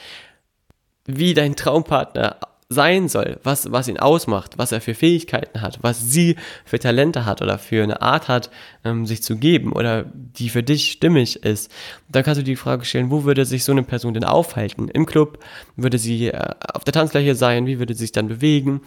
wie 1.07 1.33
dein 1.33 1.57
Traumpartner 1.57 2.37
sein 2.69 3.09
soll, 3.09 3.39
was, 3.43 3.71
was 3.73 3.89
ihn 3.89 3.99
ausmacht, 3.99 4.57
was 4.57 4.73
er 4.73 4.81
für 4.81 4.95
Fähigkeiten 4.95 5.61
hat, 5.61 5.79
was 5.83 6.11
sie 6.11 6.37
für 6.65 6.79
Talente 6.79 7.25
hat 7.25 7.43
oder 7.43 7.59
für 7.59 7.83
eine 7.83 8.01
Art 8.03 8.29
hat, 8.29 8.51
ähm, 8.85 9.07
sich 9.07 9.23
zu 9.23 9.37
geben 9.37 9.73
oder 9.73 10.05
die 10.15 10.49
für 10.49 10.63
dich 10.63 10.93
stimmig 10.93 11.45
ist, 11.45 11.71
dann 12.09 12.25
kannst 12.25 12.41
du 12.41 12.45
die 12.45 12.57
Frage 12.57 12.85
stellen, 12.85 13.11
wo 13.11 13.25
würde 13.25 13.45
sich 13.45 13.65
so 13.65 13.73
eine 13.73 13.83
Person 13.83 14.15
denn 14.15 14.25
aufhalten? 14.25 14.89
Im 14.89 15.07
Club? 15.07 15.39
Würde 15.77 15.99
sie 15.99 16.29
äh, 16.29 16.55
auf 16.73 16.85
der 16.85 16.93
Tanzfläche 16.93 17.35
sein? 17.35 17.67
Wie 17.67 17.79
würde 17.79 17.95
sie 17.95 18.01
sich 18.01 18.13
dann 18.13 18.29
bewegen? 18.29 18.81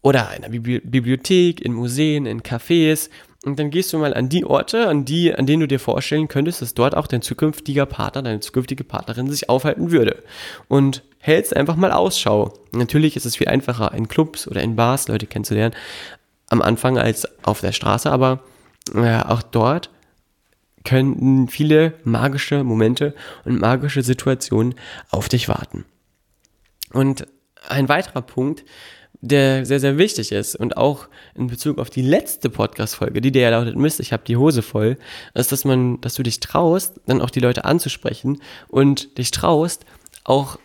Oder 0.00 0.30
in 0.36 0.42
der 0.42 0.78
Bibliothek, 0.80 1.60
in 1.60 1.72
Museen, 1.72 2.26
in 2.26 2.42
Cafés. 2.42 3.10
Und 3.44 3.58
dann 3.58 3.70
gehst 3.70 3.92
du 3.92 3.98
mal 3.98 4.14
an 4.14 4.28
die 4.28 4.44
Orte, 4.44 4.88
an 4.88 5.04
die, 5.04 5.34
an 5.34 5.46
denen 5.46 5.60
du 5.60 5.68
dir 5.68 5.80
vorstellen 5.80 6.28
könntest, 6.28 6.62
dass 6.62 6.74
dort 6.74 6.96
auch 6.96 7.06
dein 7.06 7.22
zukünftiger 7.22 7.86
Partner, 7.86 8.22
deine 8.22 8.40
zukünftige 8.40 8.84
Partnerin 8.84 9.30
sich 9.30 9.48
aufhalten 9.48 9.90
würde. 9.90 10.22
Und 10.68 11.02
hältst 11.18 11.56
einfach 11.56 11.76
mal 11.76 11.92
Ausschau. 11.92 12.54
Natürlich 12.72 13.16
ist 13.16 13.26
es 13.26 13.36
viel 13.36 13.48
einfacher, 13.48 13.92
in 13.94 14.08
Clubs 14.08 14.48
oder 14.48 14.62
in 14.62 14.76
Bars 14.76 15.08
Leute 15.08 15.26
kennenzulernen 15.26 15.74
am 16.48 16.62
Anfang 16.62 16.98
als 16.98 17.28
auf 17.44 17.60
der 17.60 17.72
Straße, 17.72 18.10
aber 18.10 18.40
äh, 18.94 19.20
auch 19.20 19.42
dort 19.42 19.90
können 20.84 21.48
viele 21.48 21.94
magische 22.04 22.64
Momente 22.64 23.14
und 23.44 23.60
magische 23.60 24.02
Situationen 24.02 24.74
auf 25.10 25.28
dich 25.28 25.48
warten. 25.48 25.84
Und 26.92 27.26
ein 27.68 27.88
weiterer 27.88 28.22
Punkt, 28.22 28.64
der 29.20 29.66
sehr, 29.66 29.80
sehr 29.80 29.98
wichtig 29.98 30.32
ist 30.32 30.54
und 30.54 30.76
auch 30.76 31.08
in 31.34 31.48
Bezug 31.48 31.78
auf 31.78 31.90
die 31.90 32.02
letzte 32.02 32.50
Podcast-Folge, 32.50 33.20
die 33.20 33.32
dir 33.32 33.42
ja 33.42 33.50
lautet, 33.50 33.76
Mist, 33.76 34.00
ich 34.00 34.12
habe 34.12 34.22
die 34.24 34.36
Hose 34.36 34.62
voll, 34.62 34.96
ist, 35.34 35.50
dass 35.50 35.64
man, 35.64 36.00
dass 36.00 36.14
du 36.14 36.22
dich 36.22 36.40
traust, 36.40 37.00
dann 37.06 37.20
auch 37.20 37.30
die 37.30 37.40
Leute 37.40 37.64
anzusprechen 37.64 38.40
und 38.68 39.18
dich 39.18 39.32
traust, 39.32 39.84
auch 40.24 40.58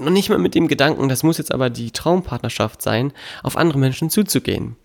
noch 0.00 0.10
nicht 0.10 0.28
mal 0.30 0.38
mit 0.38 0.54
dem 0.54 0.68
Gedanken, 0.68 1.08
das 1.08 1.22
muss 1.22 1.38
jetzt 1.38 1.52
aber 1.52 1.70
die 1.70 1.90
Traumpartnerschaft 1.90 2.82
sein, 2.82 3.12
auf 3.42 3.56
andere 3.56 3.78
Menschen 3.78 4.10
zuzugehen. 4.10 4.76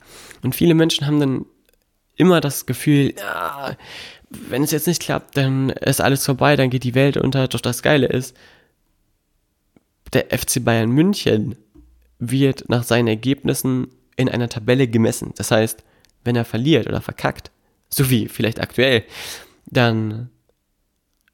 Und 0.44 0.56
viele 0.56 0.74
Menschen 0.74 1.08
haben 1.08 1.20
dann 1.20 1.46
immer 2.16 2.42
das 2.42 2.66
Gefühl, 2.66 3.14
ja, 3.18 3.76
wenn 4.30 4.64
es 4.64 4.72
jetzt 4.72 4.88
nicht 4.88 5.02
klappt, 5.02 5.38
dann 5.38 5.70
ist 5.70 6.02
alles 6.02 6.26
vorbei, 6.26 6.56
dann 6.56 6.70
geht 6.70 6.84
die 6.84 6.96
Welt 6.96 7.18
unter. 7.18 7.48
Doch 7.48 7.62
das 7.62 7.82
Geile 7.82 8.08
ist, 8.08 8.36
der 10.14 10.26
FC 10.38 10.64
Bayern 10.64 10.92
München 10.92 11.56
wird 12.20 12.70
nach 12.70 12.84
seinen 12.84 13.08
Ergebnissen 13.08 13.88
in 14.16 14.30
einer 14.30 14.50
Tabelle 14.50 14.88
gemessen. 14.88 15.34
Das 15.36 15.52
heißt, 15.52 15.84
wenn 16.24 16.36
er 16.36 16.46
verliert 16.46 16.88
oder 16.88 17.02
verkackt, 17.02 17.52
so 17.90 18.10
wie 18.10 18.28
vielleicht 18.28 18.60
aktuell, 18.60 19.04
dann 19.66 20.30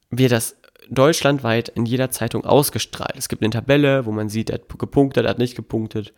wird 0.10 0.32
das 0.32 0.56
deutschlandweit 0.90 1.70
in 1.70 1.86
jeder 1.86 2.12
Zeitung 2.12 2.46
ausgestrahlt. 2.46 3.16
Es 3.18 3.30
gibt 3.30 3.42
eine 3.42 3.52
Tabelle, 3.52 4.06
wo 4.06 4.12
man 4.12 4.30
sieht, 4.30 4.50
er 4.50 4.56
hat 4.56 4.80
gepunktet, 4.80 5.26
er 5.26 5.30
hat 5.30 5.40
nicht 5.40 5.56
gepunktet, 5.56 6.14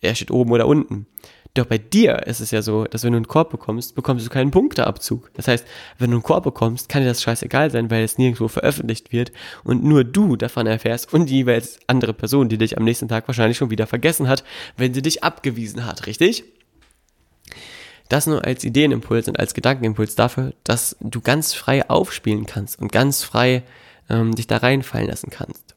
er 0.00 0.14
steht 0.14 0.30
oben 0.30 0.52
oder 0.52 0.66
unten. 0.66 1.06
Doch 1.54 1.66
bei 1.66 1.78
dir 1.78 2.26
ist 2.26 2.40
es 2.40 2.52
ja 2.52 2.62
so, 2.62 2.84
dass 2.84 3.02
wenn 3.02 3.12
du 3.12 3.16
einen 3.16 3.26
Korb 3.26 3.50
bekommst, 3.50 3.96
bekommst 3.96 4.24
du 4.24 4.30
keinen 4.30 4.52
Punkteabzug. 4.52 5.32
Das 5.34 5.48
heißt, 5.48 5.66
wenn 5.98 6.10
du 6.10 6.18
einen 6.18 6.22
Korb 6.22 6.44
bekommst, 6.44 6.88
kann 6.88 7.02
dir 7.02 7.08
das 7.08 7.22
scheißegal 7.22 7.72
sein, 7.72 7.90
weil 7.90 8.04
es 8.04 8.18
nirgendwo 8.18 8.46
veröffentlicht 8.46 9.10
wird 9.10 9.32
und 9.64 9.82
nur 9.82 10.04
du 10.04 10.36
davon 10.36 10.68
erfährst 10.68 11.12
und 11.12 11.26
die 11.26 11.38
jeweils 11.38 11.80
andere 11.88 12.14
Person, 12.14 12.48
die 12.48 12.58
dich 12.58 12.78
am 12.78 12.84
nächsten 12.84 13.08
Tag 13.08 13.26
wahrscheinlich 13.26 13.58
schon 13.58 13.70
wieder 13.70 13.88
vergessen 13.88 14.28
hat, 14.28 14.44
wenn 14.76 14.94
sie 14.94 15.02
dich 15.02 15.24
abgewiesen 15.24 15.86
hat, 15.86 16.06
richtig? 16.06 16.44
Das 18.08 18.26
nur 18.26 18.44
als 18.44 18.62
Ideenimpuls 18.64 19.26
und 19.28 19.38
als 19.38 19.54
Gedankenimpuls 19.54 20.14
dafür, 20.14 20.52
dass 20.62 20.96
du 21.00 21.20
ganz 21.20 21.54
frei 21.54 21.88
aufspielen 21.88 22.46
kannst 22.46 22.80
und 22.80 22.92
ganz 22.92 23.24
frei 23.24 23.64
ähm, 24.10 24.34
dich 24.34 24.46
da 24.46 24.58
reinfallen 24.58 25.08
lassen 25.08 25.30
kannst. 25.30 25.76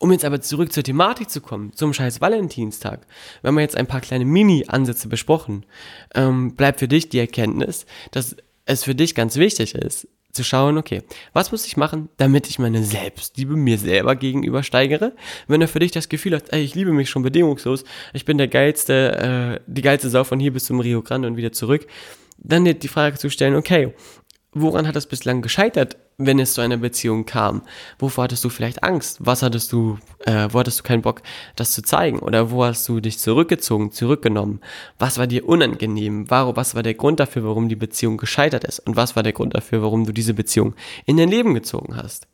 Um 0.00 0.12
jetzt 0.12 0.24
aber 0.24 0.40
zurück 0.40 0.72
zur 0.72 0.84
Thematik 0.84 1.28
zu 1.28 1.40
kommen, 1.40 1.72
zum 1.72 1.92
scheiß 1.92 2.20
Valentinstag, 2.20 3.06
wir 3.40 3.48
haben 3.48 3.58
jetzt 3.58 3.76
ein 3.76 3.88
paar 3.88 4.00
kleine 4.00 4.24
Mini-Ansätze 4.24 5.08
besprochen, 5.08 5.66
ähm, 6.14 6.54
bleibt 6.54 6.78
für 6.78 6.88
dich 6.88 7.08
die 7.08 7.18
Erkenntnis, 7.18 7.84
dass 8.12 8.36
es 8.64 8.84
für 8.84 8.94
dich 8.94 9.14
ganz 9.14 9.36
wichtig 9.36 9.74
ist, 9.74 10.06
zu 10.32 10.44
schauen, 10.44 10.78
okay, 10.78 11.02
was 11.32 11.50
muss 11.50 11.66
ich 11.66 11.76
machen, 11.76 12.10
damit 12.16 12.48
ich 12.48 12.58
meine 12.58 12.84
Selbstliebe 12.84 13.56
mir 13.56 13.78
selber 13.78 14.14
gegenüber 14.14 14.62
steigere? 14.62 15.16
Wenn 15.48 15.60
du 15.60 15.66
für 15.66 15.80
dich 15.80 15.90
das 15.90 16.08
Gefühl 16.08 16.34
hast, 16.34 16.52
ey, 16.52 16.62
ich 16.62 16.74
liebe 16.74 16.92
mich 16.92 17.10
schon 17.10 17.22
bedingungslos, 17.22 17.84
ich 18.12 18.24
bin 18.24 18.38
der 18.38 18.48
geilste, 18.48 19.58
äh, 19.58 19.60
die 19.66 19.82
geilste 19.82 20.10
Sau 20.10 20.22
von 20.24 20.38
hier 20.38 20.52
bis 20.52 20.66
zum 20.66 20.78
Rio 20.80 21.02
Grande 21.02 21.26
und 21.26 21.36
wieder 21.36 21.50
zurück, 21.50 21.86
dann 22.36 22.64
dir 22.64 22.74
die 22.74 22.88
Frage 22.88 23.18
zu 23.18 23.30
stellen, 23.30 23.56
okay, 23.56 23.94
woran 24.52 24.86
hat 24.86 24.96
das 24.96 25.06
bislang 25.06 25.42
gescheitert, 25.42 25.96
wenn 26.16 26.38
es 26.38 26.54
zu 26.54 26.60
einer 26.60 26.76
Beziehung 26.76 27.26
kam? 27.26 27.62
Wovor 27.98 28.24
hattest 28.24 28.44
du 28.44 28.48
vielleicht 28.48 28.82
Angst? 28.82 29.18
Was 29.20 29.42
hattest 29.42 29.72
du, 29.72 29.98
äh, 30.24 30.48
wo 30.50 30.58
hattest 30.58 30.80
du 30.80 30.82
keinen 30.82 31.02
Bock, 31.02 31.22
das 31.56 31.72
zu 31.72 31.82
zeigen? 31.82 32.18
Oder 32.18 32.50
wo 32.50 32.64
hast 32.64 32.88
du 32.88 33.00
dich 33.00 33.18
zurückgezogen, 33.18 33.92
zurückgenommen? 33.92 34.60
Was 34.98 35.18
war 35.18 35.26
dir 35.26 35.46
unangenehm? 35.48 36.30
Warum, 36.30 36.56
was 36.56 36.74
war 36.74 36.82
der 36.82 36.94
Grund 36.94 37.20
dafür, 37.20 37.44
warum 37.44 37.68
die 37.68 37.76
Beziehung 37.76 38.16
gescheitert 38.16 38.64
ist? 38.64 38.80
Und 38.80 38.96
was 38.96 39.16
war 39.16 39.22
der 39.22 39.32
Grund 39.32 39.54
dafür, 39.54 39.82
warum 39.82 40.04
du 40.04 40.12
diese 40.12 40.34
Beziehung 40.34 40.74
in 41.06 41.16
dein 41.16 41.28
Leben 41.28 41.54
gezogen 41.54 41.96
hast? 41.96 42.26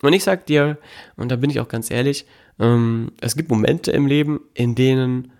Und 0.00 0.12
ich 0.12 0.24
sag 0.24 0.46
dir, 0.46 0.78
und 1.16 1.30
da 1.30 1.36
bin 1.36 1.50
ich 1.50 1.60
auch 1.60 1.68
ganz 1.68 1.90
ehrlich, 1.90 2.26
ähm, 2.58 3.12
es 3.20 3.36
gibt 3.36 3.50
Momente 3.50 3.92
im 3.92 4.06
Leben, 4.06 4.40
in 4.54 4.74
denen 4.74 5.32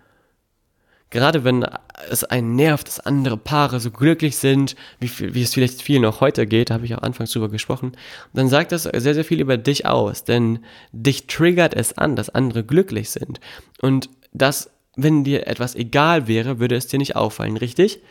gerade 1.13 1.43
wenn 1.43 1.65
es 2.09 2.23
einen 2.23 2.55
nervt, 2.55 2.87
dass 2.87 2.99
andere 2.99 3.37
Paare 3.37 3.79
so 3.79 3.91
glücklich 3.91 4.35
sind, 4.35 4.75
wie, 4.99 5.09
wie 5.33 5.43
es 5.43 5.53
vielleicht 5.53 5.81
vielen 5.81 6.01
noch 6.01 6.21
heute 6.21 6.47
geht, 6.47 6.71
habe 6.71 6.85
ich 6.85 6.95
auch 6.95 7.03
anfangs 7.03 7.31
drüber 7.31 7.49
gesprochen, 7.49 7.93
dann 8.33 8.49
sagt 8.49 8.71
das 8.71 8.83
sehr, 8.83 9.13
sehr 9.13 9.23
viel 9.23 9.39
über 9.39 9.57
dich 9.57 9.85
aus, 9.85 10.23
denn 10.23 10.59
dich 10.91 11.27
triggert 11.27 11.75
es 11.75 11.97
an, 11.97 12.15
dass 12.15 12.29
andere 12.31 12.63
glücklich 12.63 13.11
sind. 13.11 13.39
Und 13.79 14.09
das, 14.33 14.71
wenn 14.95 15.23
dir 15.23 15.47
etwas 15.47 15.75
egal 15.75 16.27
wäre, 16.27 16.59
würde 16.59 16.75
es 16.75 16.87
dir 16.87 16.97
nicht 16.97 17.15
auffallen, 17.15 17.57
richtig? 17.57 18.01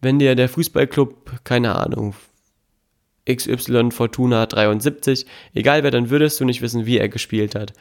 Wenn 0.00 0.20
dir 0.20 0.36
der 0.36 0.48
Fußballclub, 0.48 1.44
keine 1.44 1.74
Ahnung, 1.74 2.14
XY 3.28 3.90
Fortuna 3.90 4.46
73, 4.46 5.26
egal 5.54 5.82
wer, 5.82 5.90
dann 5.90 6.08
würdest 6.08 6.38
du 6.38 6.44
nicht 6.44 6.62
wissen, 6.62 6.86
wie 6.86 6.98
er 6.98 7.08
gespielt 7.08 7.56
hat 7.56 7.72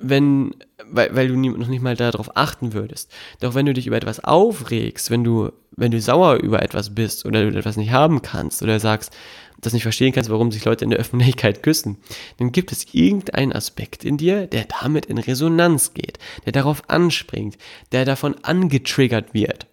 wenn, 0.00 0.54
weil, 0.90 1.14
weil 1.14 1.28
du 1.28 1.36
nie, 1.36 1.50
noch 1.50 1.68
nicht 1.68 1.82
mal 1.82 1.96
darauf 1.96 2.36
achten 2.36 2.72
würdest. 2.72 3.12
Doch 3.40 3.54
wenn 3.54 3.66
du 3.66 3.74
dich 3.74 3.86
über 3.86 3.96
etwas 3.96 4.24
aufregst, 4.24 5.10
wenn 5.10 5.22
du, 5.22 5.52
wenn 5.76 5.90
du 5.90 6.00
sauer 6.00 6.36
über 6.36 6.62
etwas 6.62 6.94
bist 6.94 7.26
oder 7.26 7.50
du 7.50 7.56
etwas 7.56 7.76
nicht 7.76 7.90
haben 7.90 8.22
kannst 8.22 8.62
oder 8.62 8.80
sagst, 8.80 9.14
das 9.60 9.74
nicht 9.74 9.82
verstehen 9.82 10.12
kannst, 10.12 10.30
warum 10.30 10.50
sich 10.50 10.64
Leute 10.64 10.84
in 10.84 10.90
der 10.90 10.98
Öffentlichkeit 10.98 11.62
küssen, 11.62 11.98
dann 12.38 12.50
gibt 12.50 12.72
es 12.72 12.94
irgendeinen 12.94 13.52
Aspekt 13.52 14.04
in 14.04 14.16
dir, 14.16 14.46
der 14.46 14.64
damit 14.64 15.06
in 15.06 15.18
Resonanz 15.18 15.92
geht, 15.92 16.18
der 16.46 16.52
darauf 16.52 16.88
anspringt, 16.88 17.58
der 17.92 18.06
davon 18.06 18.36
angetriggert 18.42 19.34
wird. 19.34 19.66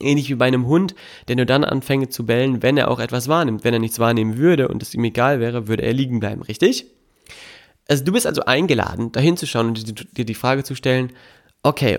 Ähnlich 0.00 0.28
wie 0.28 0.34
bei 0.34 0.46
einem 0.46 0.66
Hund, 0.66 0.94
der 1.26 1.34
nur 1.34 1.46
dann 1.46 1.64
anfängt 1.64 2.12
zu 2.12 2.24
bellen, 2.24 2.62
wenn 2.62 2.76
er 2.76 2.88
auch 2.88 3.00
etwas 3.00 3.26
wahrnimmt. 3.26 3.64
Wenn 3.64 3.74
er 3.74 3.80
nichts 3.80 3.98
wahrnehmen 3.98 4.36
würde 4.36 4.68
und 4.68 4.80
es 4.80 4.94
ihm 4.94 5.02
egal 5.02 5.40
wäre, 5.40 5.66
würde 5.66 5.82
er 5.82 5.92
liegen 5.92 6.20
bleiben, 6.20 6.42
richtig? 6.42 6.86
Also 7.88 8.04
du 8.04 8.12
bist 8.12 8.26
also 8.26 8.44
eingeladen, 8.44 9.12
da 9.12 9.20
hinzuschauen 9.20 9.68
und 9.68 10.16
dir 10.16 10.24
die 10.24 10.34
Frage 10.34 10.62
zu 10.62 10.74
stellen, 10.74 11.12
okay, 11.62 11.98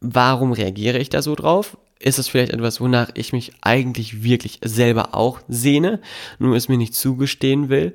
warum 0.00 0.52
reagiere 0.52 0.98
ich 0.98 1.10
da 1.10 1.22
so 1.22 1.34
drauf? 1.34 1.76
Ist 1.98 2.18
es 2.18 2.28
vielleicht 2.28 2.52
etwas, 2.52 2.80
wonach 2.80 3.10
ich 3.14 3.32
mich 3.32 3.52
eigentlich 3.60 4.22
wirklich 4.22 4.60
selber 4.62 5.14
auch 5.14 5.40
sehne, 5.48 6.00
nur 6.38 6.54
es 6.54 6.68
mir 6.68 6.76
nicht 6.76 6.94
zugestehen 6.94 7.68
will? 7.68 7.94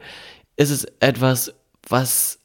Ist 0.57 0.69
es 0.69 0.85
etwas, 0.99 1.53
was 1.87 2.39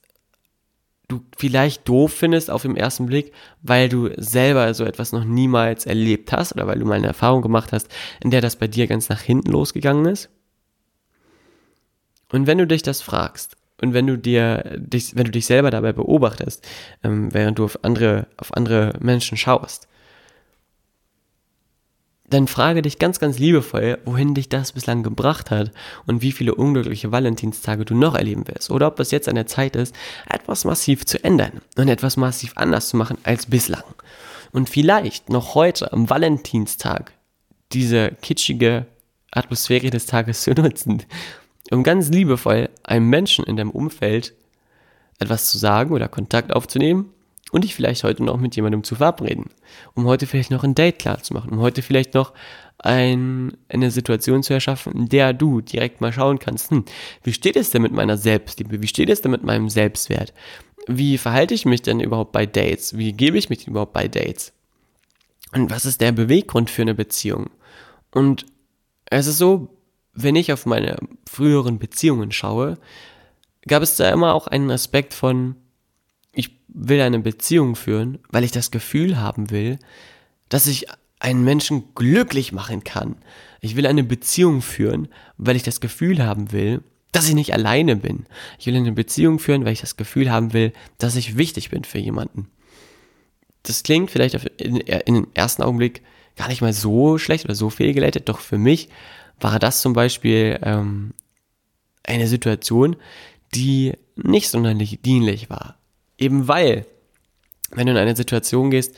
du 1.09 1.24
vielleicht 1.37 1.88
doof 1.88 2.12
findest 2.12 2.50
auf 2.50 2.62
den 2.62 2.76
ersten 2.76 3.07
Blick, 3.07 3.33
weil 3.62 3.88
du 3.88 4.11
selber 4.16 4.72
so 4.74 4.85
etwas 4.85 5.12
noch 5.12 5.24
niemals 5.24 5.87
erlebt 5.87 6.33
hast 6.33 6.52
oder 6.54 6.66
weil 6.66 6.78
du 6.78 6.87
mal 6.87 6.94
eine 6.94 7.09
Erfahrung 7.09 7.42
gemacht 7.42 7.72
hast, 7.72 7.88
in 8.22 8.30
der 8.30 8.40
das 8.40 8.57
bei 8.57 8.68
dir 8.68 8.87
ganz 8.87 9.09
nach 9.09 9.20
hinten 9.20 9.50
losgegangen 9.50 10.07
ist? 10.07 10.30
Und 12.30 12.46
wenn 12.46 12.59
du 12.59 12.66
dich 12.66 12.83
das 12.83 13.00
fragst, 13.00 13.57
und 13.80 13.92
wenn 13.92 14.06
du 14.06 14.16
dir 14.16 14.76
dich, 14.76 15.16
wenn 15.16 15.24
du 15.24 15.30
dich 15.30 15.46
selber 15.46 15.70
dabei 15.70 15.92
beobachtest, 15.92 16.66
ähm, 17.02 17.32
während 17.32 17.58
du 17.58 17.64
auf 17.64 17.82
andere, 17.82 18.26
auf 18.37 18.54
andere 18.54 18.94
Menschen 19.00 19.37
schaust, 19.37 19.88
dann 22.30 22.48
frage 22.48 22.82
dich 22.82 22.98
ganz, 22.98 23.20
ganz 23.20 23.38
liebevoll, 23.38 23.98
wohin 24.04 24.34
dich 24.34 24.48
das 24.48 24.72
bislang 24.72 25.02
gebracht 25.02 25.50
hat 25.50 25.72
und 26.06 26.22
wie 26.22 26.32
viele 26.32 26.54
unglückliche 26.54 27.12
Valentinstage 27.12 27.84
du 27.84 27.94
noch 27.94 28.14
erleben 28.14 28.48
wirst. 28.48 28.70
Oder 28.70 28.87
ob 28.88 28.98
es 28.98 29.10
jetzt 29.10 29.28
an 29.28 29.34
der 29.34 29.46
Zeit 29.46 29.76
ist, 29.76 29.94
etwas 30.28 30.64
massiv 30.64 31.04
zu 31.04 31.22
ändern 31.22 31.60
und 31.76 31.88
etwas 31.88 32.16
massiv 32.16 32.52
anders 32.56 32.88
zu 32.88 32.96
machen 32.96 33.18
als 33.24 33.46
bislang. 33.46 33.84
Und 34.52 34.70
vielleicht 34.70 35.28
noch 35.28 35.54
heute 35.54 35.92
am 35.92 36.08
Valentinstag 36.08 37.12
diese 37.72 38.12
kitschige 38.22 38.87
Atmosphäre 39.30 39.90
des 39.90 40.06
Tages 40.06 40.42
zu 40.42 40.52
nutzen, 40.52 41.02
um 41.70 41.83
ganz 41.83 42.09
liebevoll 42.09 42.68
einem 42.83 43.09
Menschen 43.09 43.44
in 43.44 43.57
deinem 43.57 43.70
Umfeld 43.70 44.35
etwas 45.18 45.50
zu 45.50 45.59
sagen 45.59 45.92
oder 45.92 46.09
Kontakt 46.09 46.53
aufzunehmen 46.53 47.11
und 47.53 47.64
dich 47.64 47.74
vielleicht 47.74 48.05
heute 48.05 48.24
noch 48.24 48.38
mit 48.38 48.57
jemandem 48.57 48.83
zu 48.83 48.96
verabreden, 48.96 49.50
um 49.94 50.07
heute 50.07 50.27
vielleicht 50.27 50.50
noch 50.50 50.64
ein 50.64 50.74
Date 50.74 50.98
klar 50.98 51.22
zu 51.22 51.35
machen, 51.35 51.53
um 51.53 51.61
heute 51.61 51.83
vielleicht 51.83 52.14
noch 52.14 52.33
ein, 52.79 53.57
eine 53.68 53.90
Situation 53.90 54.42
zu 54.42 54.53
erschaffen, 54.53 54.92
in 54.92 55.09
der 55.09 55.33
du 55.33 55.61
direkt 55.61 56.00
mal 56.00 56.12
schauen 56.12 56.38
kannst, 56.38 56.70
hm, 56.70 56.85
wie 57.22 57.33
steht 57.33 57.57
es 57.57 57.70
denn 57.70 57.83
mit 57.83 57.92
meiner 57.92 58.16
Selbstliebe, 58.16 58.83
wie 58.83 58.88
steht 58.88 59.09
es 59.09 59.20
denn 59.20 59.31
mit 59.31 59.44
meinem 59.44 59.68
Selbstwert, 59.68 60.35
wie 60.87 61.16
verhalte 61.16 61.55
ich 61.55 61.64
mich 61.64 61.83
denn 61.83 62.00
überhaupt 62.00 62.33
bei 62.33 62.44
Dates, 62.44 62.98
wie 62.98 63.12
gebe 63.12 63.38
ich 63.38 63.48
mich 63.48 63.64
denn 63.64 63.70
überhaupt 63.70 63.92
bei 63.92 64.09
Dates? 64.09 64.53
Und 65.53 65.70
was 65.70 65.85
ist 65.85 66.00
der 66.00 66.12
Beweggrund 66.12 66.68
für 66.68 66.83
eine 66.83 66.94
Beziehung? 66.94 67.50
Und 68.11 68.44
es 69.07 69.29
ist 69.29 69.38
so, 69.38 69.68
wenn 70.14 70.37
ich 70.37 70.53
auf 70.53 70.66
meine 70.66 70.98
früheren 71.29 71.79
Beziehungen 71.79 72.33
schaue, 72.33 72.79
gab 73.66 73.83
es 73.83 73.96
da 73.96 74.11
immer 74.11 74.35
auch 74.35 74.46
einen 74.46 74.70
Aspekt 74.70 75.14
von, 75.14 75.57
ich 76.33 76.50
will 76.68 77.00
eine 77.00 77.18
Beziehung 77.18 77.77
führen, 77.77 78.18
weil 78.31 78.44
ich 78.44 78.53
das 78.53 78.70
Gefühl 78.70 79.18
haben 79.18 79.50
will, 79.50 79.79
dass 80.48 80.66
ich 80.66 80.87
einen 81.18 81.42
Menschen 81.42 81.94
glücklich 81.94 82.53
machen 82.53 82.85
kann. 82.85 83.16
Ich 83.61 83.77
will 83.77 83.87
eine 83.87 84.05
Beziehung 84.05 84.62
führen, 84.62 85.09
weil 85.38 85.57
ich 85.57 85.62
das 85.62 85.81
Gefühl 85.81 86.22
haben 86.22 86.53
will, 86.53 86.83
dass 87.12 87.29
ich 87.29 87.35
nicht 87.35 87.55
alleine 87.55 87.96
bin. 87.96 88.27
Ich 88.59 88.66
will 88.66 88.77
eine 88.77 88.92
Beziehung 88.92 89.38
führen, 89.38 89.64
weil 89.64 89.72
ich 89.72 89.81
das 89.81 89.96
Gefühl 89.96 90.31
haben 90.31 90.53
will, 90.53 90.72
dass 90.98 91.16
ich 91.16 91.38
wichtig 91.38 91.70
bin 91.70 91.85
für 91.85 91.98
jemanden. 91.98 92.48
Das 93.62 93.83
klingt 93.83 94.11
vielleicht 94.11 94.35
in, 94.59 94.77
in 94.77 95.14
den 95.14 95.27
ersten 95.35 95.62
Augenblick 95.62 96.03
gar 96.37 96.48
nicht 96.48 96.61
mal 96.61 96.72
so 96.72 97.16
schlecht 97.16 97.44
oder 97.44 97.55
so 97.55 97.70
fehlgeleitet, 97.70 98.29
doch 98.29 98.40
für 98.40 98.59
mich 98.59 98.88
war 99.40 99.59
das 99.59 99.81
zum 99.81 99.92
Beispiel 99.92 100.59
ähm, 100.62 101.12
eine 102.05 102.29
Situation, 102.29 102.97
die 103.55 103.94
nicht 104.16 104.49
sonderlich 104.49 105.01
dienlich 105.03 105.51
war. 105.51 105.77
Eben 106.18 106.49
weil, 106.49 106.87
wenn 107.70 107.87
du 107.87 107.92
in 107.92 107.99
eine 107.99 108.16
Situation 108.16 108.70
gehst 108.70 108.94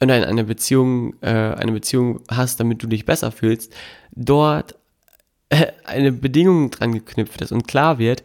und 0.00 0.10
eine 0.10 0.44
Beziehung, 0.44 1.14
äh, 1.22 1.28
eine 1.28 1.72
Beziehung 1.72 2.22
hast, 2.30 2.60
damit 2.60 2.82
du 2.82 2.86
dich 2.86 3.04
besser 3.04 3.32
fühlst, 3.32 3.72
dort 4.12 4.76
äh, 5.48 5.66
eine 5.84 6.12
Bedingung 6.12 6.70
dran 6.70 6.92
geknüpft 6.92 7.40
ist 7.42 7.52
und 7.52 7.66
klar 7.66 7.98
wird, 7.98 8.22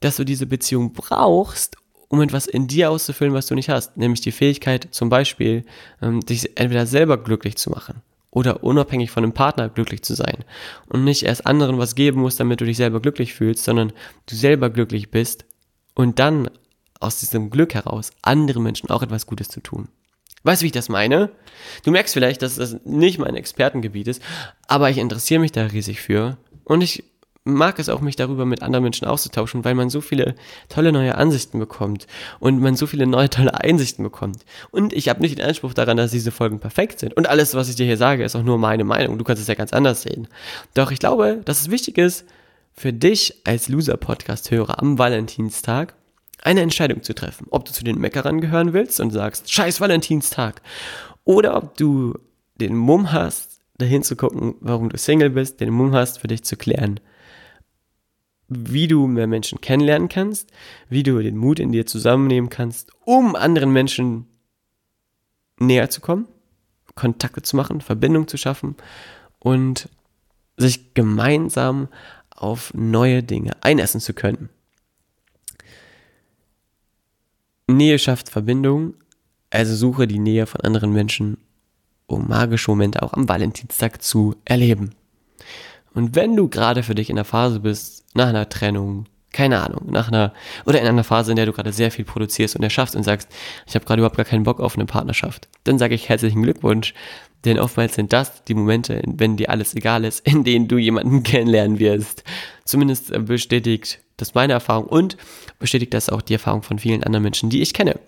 dass 0.00 0.16
du 0.16 0.24
diese 0.24 0.46
Beziehung 0.46 0.92
brauchst, 0.92 1.76
um 2.08 2.22
etwas 2.22 2.46
in 2.46 2.68
dir 2.68 2.90
auszufüllen, 2.90 3.34
was 3.34 3.46
du 3.46 3.54
nicht 3.54 3.68
hast, 3.68 3.96
nämlich 3.96 4.22
die 4.22 4.32
Fähigkeit 4.32 4.88
zum 4.92 5.10
Beispiel, 5.10 5.64
ähm, 6.00 6.20
dich 6.20 6.58
entweder 6.58 6.86
selber 6.86 7.22
glücklich 7.22 7.56
zu 7.56 7.70
machen 7.70 8.02
oder 8.30 8.62
unabhängig 8.62 9.10
von 9.10 9.24
einem 9.24 9.32
Partner 9.32 9.68
glücklich 9.68 10.02
zu 10.02 10.14
sein 10.14 10.44
und 10.86 11.04
nicht 11.04 11.22
erst 11.22 11.46
anderen 11.46 11.78
was 11.78 11.94
geben 11.94 12.20
musst, 12.20 12.40
damit 12.40 12.60
du 12.60 12.64
dich 12.64 12.76
selber 12.76 13.00
glücklich 13.00 13.34
fühlst, 13.34 13.64
sondern 13.64 13.92
du 14.26 14.34
selber 14.34 14.70
glücklich 14.70 15.10
bist 15.10 15.46
und 15.94 16.18
dann 16.18 16.50
aus 17.00 17.20
diesem 17.20 17.50
Glück 17.50 17.74
heraus 17.74 18.10
anderen 18.22 18.62
Menschen 18.62 18.90
auch 18.90 19.02
etwas 19.02 19.26
Gutes 19.26 19.48
zu 19.48 19.60
tun. 19.60 19.88
Weißt 20.44 20.62
du, 20.62 20.64
wie 20.64 20.68
ich 20.68 20.72
das 20.72 20.88
meine? 20.88 21.30
Du 21.84 21.90
merkst 21.90 22.14
vielleicht, 22.14 22.42
dass 22.42 22.56
das 22.56 22.76
nicht 22.84 23.18
mein 23.18 23.34
Expertengebiet 23.34 24.08
ist, 24.08 24.22
aber 24.66 24.90
ich 24.90 24.98
interessiere 24.98 25.40
mich 25.40 25.52
da 25.52 25.64
riesig 25.64 26.00
für 26.00 26.38
und 26.64 26.82
ich 26.82 27.04
mag 27.54 27.78
es 27.78 27.88
auch, 27.88 28.00
mich 28.00 28.16
darüber 28.16 28.44
mit 28.44 28.62
anderen 28.62 28.82
Menschen 28.82 29.06
auszutauschen, 29.06 29.64
weil 29.64 29.74
man 29.74 29.90
so 29.90 30.00
viele 30.00 30.34
tolle 30.68 30.92
neue 30.92 31.16
Ansichten 31.16 31.58
bekommt 31.58 32.06
und 32.40 32.60
man 32.60 32.76
so 32.76 32.86
viele 32.86 33.06
neue 33.06 33.30
tolle 33.30 33.60
Einsichten 33.60 34.02
bekommt. 34.02 34.44
Und 34.70 34.92
ich 34.92 35.08
habe 35.08 35.20
nicht 35.20 35.38
den 35.38 35.44
Anspruch 35.44 35.74
daran, 35.74 35.96
dass 35.96 36.10
diese 36.10 36.30
Folgen 36.30 36.60
perfekt 36.60 37.00
sind. 37.00 37.14
Und 37.14 37.28
alles, 37.28 37.54
was 37.54 37.68
ich 37.68 37.76
dir 37.76 37.86
hier 37.86 37.96
sage, 37.96 38.24
ist 38.24 38.36
auch 38.36 38.42
nur 38.42 38.58
meine 38.58 38.84
Meinung. 38.84 39.18
Du 39.18 39.24
kannst 39.24 39.42
es 39.42 39.48
ja 39.48 39.54
ganz 39.54 39.72
anders 39.72 40.02
sehen. 40.02 40.28
Doch 40.74 40.90
ich 40.90 40.98
glaube, 40.98 41.40
dass 41.44 41.60
es 41.60 41.70
wichtig 41.70 41.98
ist, 41.98 42.24
für 42.74 42.92
dich 42.92 43.42
als 43.44 43.68
Loser-Podcast-Hörer 43.68 44.80
am 44.80 44.98
Valentinstag 44.98 45.94
eine 46.42 46.60
Entscheidung 46.60 47.02
zu 47.02 47.14
treffen. 47.14 47.46
Ob 47.50 47.64
du 47.64 47.72
zu 47.72 47.84
den 47.84 47.98
Meckerern 47.98 48.40
gehören 48.40 48.72
willst 48.72 49.00
und 49.00 49.10
sagst, 49.10 49.52
scheiß 49.52 49.80
Valentinstag. 49.80 50.62
Oder 51.24 51.56
ob 51.56 51.76
du 51.76 52.14
den 52.60 52.76
Mumm 52.76 53.12
hast, 53.12 53.60
dahin 53.78 54.02
zu 54.02 54.16
gucken, 54.16 54.54
warum 54.60 54.88
du 54.88 54.98
Single 54.98 55.30
bist, 55.30 55.60
den 55.60 55.70
Mumm 55.70 55.94
hast, 55.94 56.18
für 56.20 56.28
dich 56.28 56.44
zu 56.44 56.56
klären, 56.56 57.00
wie 58.48 58.88
du 58.88 59.06
mehr 59.06 59.26
Menschen 59.26 59.60
kennenlernen 59.60 60.08
kannst, 60.08 60.50
wie 60.88 61.02
du 61.02 61.20
den 61.20 61.36
Mut 61.36 61.60
in 61.60 61.72
dir 61.72 61.86
zusammennehmen 61.86 62.50
kannst, 62.50 62.92
um 63.04 63.36
anderen 63.36 63.72
Menschen 63.72 64.26
näher 65.60 65.90
zu 65.90 66.00
kommen, 66.00 66.26
Kontakte 66.94 67.42
zu 67.42 67.56
machen, 67.56 67.80
Verbindung 67.80 68.26
zu 68.26 68.36
schaffen 68.36 68.76
und 69.38 69.88
sich 70.56 70.94
gemeinsam 70.94 71.88
auf 72.30 72.72
neue 72.74 73.22
Dinge 73.22 73.52
einessen 73.62 74.00
zu 74.00 74.14
können. 74.14 74.48
Nähe 77.66 77.98
schafft 77.98 78.30
Verbindung, 78.30 78.94
also 79.50 79.74
suche 79.74 80.06
die 80.06 80.18
Nähe 80.18 80.46
von 80.46 80.62
anderen 80.62 80.92
Menschen, 80.92 81.36
um 82.06 82.28
magische 82.28 82.70
Momente 82.70 83.02
auch 83.02 83.12
am 83.12 83.28
Valentinstag 83.28 84.02
zu 84.02 84.36
erleben. 84.44 84.94
Und 85.92 86.14
wenn 86.14 86.34
du 86.34 86.48
gerade 86.48 86.82
für 86.82 86.94
dich 86.94 87.10
in 87.10 87.16
der 87.16 87.24
Phase 87.26 87.60
bist, 87.60 87.97
nach 88.14 88.28
einer 88.28 88.48
Trennung, 88.48 89.06
keine 89.32 89.60
Ahnung, 89.60 89.90
nach 89.90 90.08
einer, 90.08 90.32
oder 90.66 90.80
in 90.80 90.86
einer 90.86 91.04
Phase, 91.04 91.32
in 91.32 91.36
der 91.36 91.46
du 91.46 91.52
gerade 91.52 91.72
sehr 91.72 91.90
viel 91.90 92.04
produzierst 92.04 92.56
und 92.56 92.62
erschaffst 92.62 92.96
und 92.96 93.02
sagst, 93.02 93.28
ich 93.66 93.74
habe 93.74 93.84
gerade 93.84 94.00
überhaupt 94.00 94.16
gar 94.16 94.24
keinen 94.24 94.44
Bock 94.44 94.60
auf 94.60 94.74
eine 94.74 94.86
Partnerschaft, 94.86 95.48
dann 95.64 95.78
sage 95.78 95.94
ich 95.94 96.08
herzlichen 96.08 96.42
Glückwunsch, 96.42 96.94
denn 97.44 97.58
oftmals 97.58 97.94
sind 97.94 98.12
das 98.12 98.44
die 98.44 98.54
Momente, 98.54 99.00
wenn 99.06 99.36
dir 99.36 99.50
alles 99.50 99.74
egal 99.74 100.04
ist, 100.04 100.26
in 100.26 100.44
denen 100.44 100.68
du 100.68 100.76
jemanden 100.76 101.22
kennenlernen 101.22 101.78
wirst. 101.78 102.24
Zumindest 102.64 103.10
äh, 103.10 103.20
bestätigt 103.20 104.00
das 104.16 104.34
meine 104.34 104.54
Erfahrung 104.54 104.86
und 104.86 105.16
bestätigt 105.58 105.94
das 105.94 106.10
auch 106.10 106.22
die 106.22 106.32
Erfahrung 106.32 106.62
von 106.62 106.78
vielen 106.78 107.04
anderen 107.04 107.22
Menschen, 107.22 107.50
die 107.50 107.62
ich 107.62 107.74
kenne. 107.74 108.00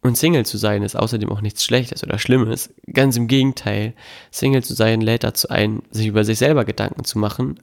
Und 0.00 0.16
Single 0.16 0.46
zu 0.46 0.58
sein 0.58 0.82
ist 0.82 0.96
außerdem 0.96 1.30
auch 1.30 1.40
nichts 1.40 1.64
Schlechtes 1.64 2.04
oder 2.04 2.18
Schlimmes. 2.18 2.72
Ganz 2.92 3.16
im 3.16 3.26
Gegenteil. 3.26 3.94
Single 4.30 4.62
zu 4.62 4.74
sein 4.74 5.00
lädt 5.00 5.24
dazu 5.24 5.48
ein, 5.48 5.82
sich 5.90 6.06
über 6.06 6.24
sich 6.24 6.38
selber 6.38 6.64
Gedanken 6.64 7.04
zu 7.04 7.18
machen. 7.18 7.58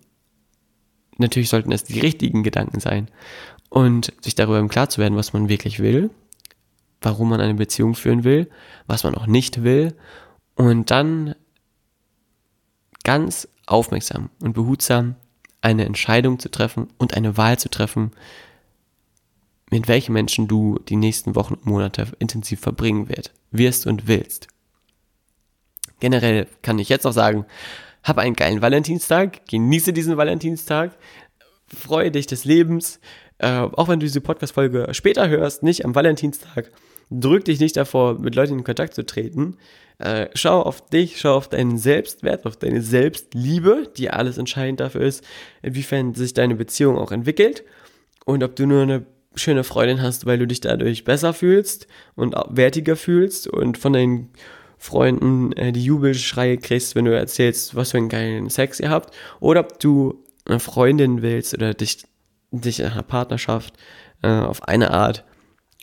Natürlich 1.18 1.50
sollten 1.50 1.72
es 1.72 1.84
die 1.84 2.00
richtigen 2.00 2.44
Gedanken 2.44 2.80
sein. 2.80 3.10
Und 3.70 4.14
sich 4.22 4.36
darüber 4.36 4.60
im 4.60 4.70
Klaren 4.70 4.90
zu 4.90 5.02
werden, 5.02 5.18
was 5.18 5.34
man 5.34 5.50
wirklich 5.50 5.80
will, 5.80 6.10
warum 7.02 7.30
man 7.30 7.42
eine 7.42 7.56
Beziehung 7.56 7.96
führen 7.96 8.24
will, 8.24 8.50
was 8.88 9.04
man 9.04 9.16
auch 9.16 9.28
nicht 9.28 9.64
will. 9.64 9.96
Und 10.56 10.92
dann 10.92 11.36
ganz 13.04 13.48
aufmerksam 13.66 14.30
und 14.42 14.54
behutsam 14.54 15.16
eine 15.62 15.86
Entscheidung 15.86 16.40
zu 16.40 16.50
treffen 16.50 16.88
und 16.98 17.16
eine 17.16 17.38
Wahl 17.38 17.58
zu 17.58 17.70
treffen, 17.70 18.12
mit 19.72 19.88
welchen 19.88 20.14
Menschen 20.14 20.48
du 20.48 20.80
die 20.88 20.96
nächsten 20.96 21.36
Wochen 21.36 21.56
und 21.56 21.66
Monate 21.66 22.08
intensiv 22.20 22.60
verbringen 22.60 23.10
wird, 23.10 23.34
wirst 23.52 23.88
und 23.88 24.08
willst. 24.08 24.48
Generell 26.00 26.48
kann 26.62 26.78
ich 26.78 26.90
jetzt 26.90 27.04
noch 27.04 27.14
sagen, 27.14 27.46
hab 28.06 28.20
einen 28.20 28.36
geilen 28.36 28.62
Valentinstag, 28.62 29.48
genieße 29.48 29.92
diesen 29.92 30.16
Valentinstag, 30.16 30.96
freue 31.68 32.12
dich 32.12 32.28
des 32.28 32.46
Lebens, 32.46 33.00
äh, 33.40 33.50
auch 33.50 33.90
wenn 33.90 34.00
du 34.00 34.06
diese 34.06 34.22
Podcast-Folge 34.22 34.90
später 34.92 35.28
hörst, 35.28 35.64
nicht 35.64 35.84
am 35.84 35.96
Valentinstag, 35.96 36.72
drück 37.10 37.46
dich 37.46 37.60
nicht 37.60 37.76
davor, 37.76 38.20
mit 38.20 38.36
Leuten 38.36 38.60
in 38.60 38.64
Kontakt 38.64 38.94
zu 38.94 39.06
treten. 39.06 39.58
Äh, 39.98 40.28
schau 40.36 40.62
auf 40.62 40.88
dich, 40.88 41.20
schau 41.20 41.36
auf 41.36 41.50
deinen 41.50 41.78
Selbstwert, 41.78 42.46
auf 42.46 42.58
deine 42.58 42.82
Selbstliebe, 42.82 43.92
die 43.98 44.12
alles 44.12 44.38
entscheidend 44.38 44.82
dafür 44.82 45.02
ist, 45.02 45.24
inwiefern 45.64 46.14
sich 46.14 46.34
deine 46.34 46.56
Beziehung 46.56 46.98
auch 46.98 47.12
entwickelt 47.12 47.64
und 48.26 48.44
ob 48.44 48.56
du 48.56 48.68
nur 48.68 48.84
eine 48.84 49.06
schöne 49.36 49.64
Freundin 49.64 50.02
hast, 50.02 50.26
weil 50.26 50.38
du 50.38 50.48
dich 50.48 50.62
dadurch 50.62 51.06
besser 51.06 51.34
fühlst 51.34 51.88
und 52.16 52.36
wertiger 52.50 52.96
fühlst 52.96 53.48
und 53.48 53.78
von 53.78 53.94
deinen 53.94 54.30
Freunden 54.78 55.52
äh, 55.54 55.72
die 55.72 55.84
Jubelschreie 55.84 56.58
kriegst, 56.58 56.96
wenn 56.96 57.06
du 57.06 57.16
erzählst, 57.16 57.76
was 57.76 57.92
für 57.92 57.98
einen 57.98 58.10
geilen 58.10 58.50
Sex 58.50 58.80
ihr 58.80 58.90
habt, 58.90 59.14
oder 59.40 59.62
ob 59.62 59.80
du 59.80 60.24
eine 60.46 60.60
Freundin 60.60 61.22
willst 61.22 61.54
oder 61.54 61.74
dich, 61.74 62.06
dich 62.52 62.80
in 62.80 62.88
einer 62.88 63.04
Partnerschaft 63.04 63.74
äh, 64.22 64.30
auf 64.30 64.68
eine 64.68 64.92
Art 64.92 65.24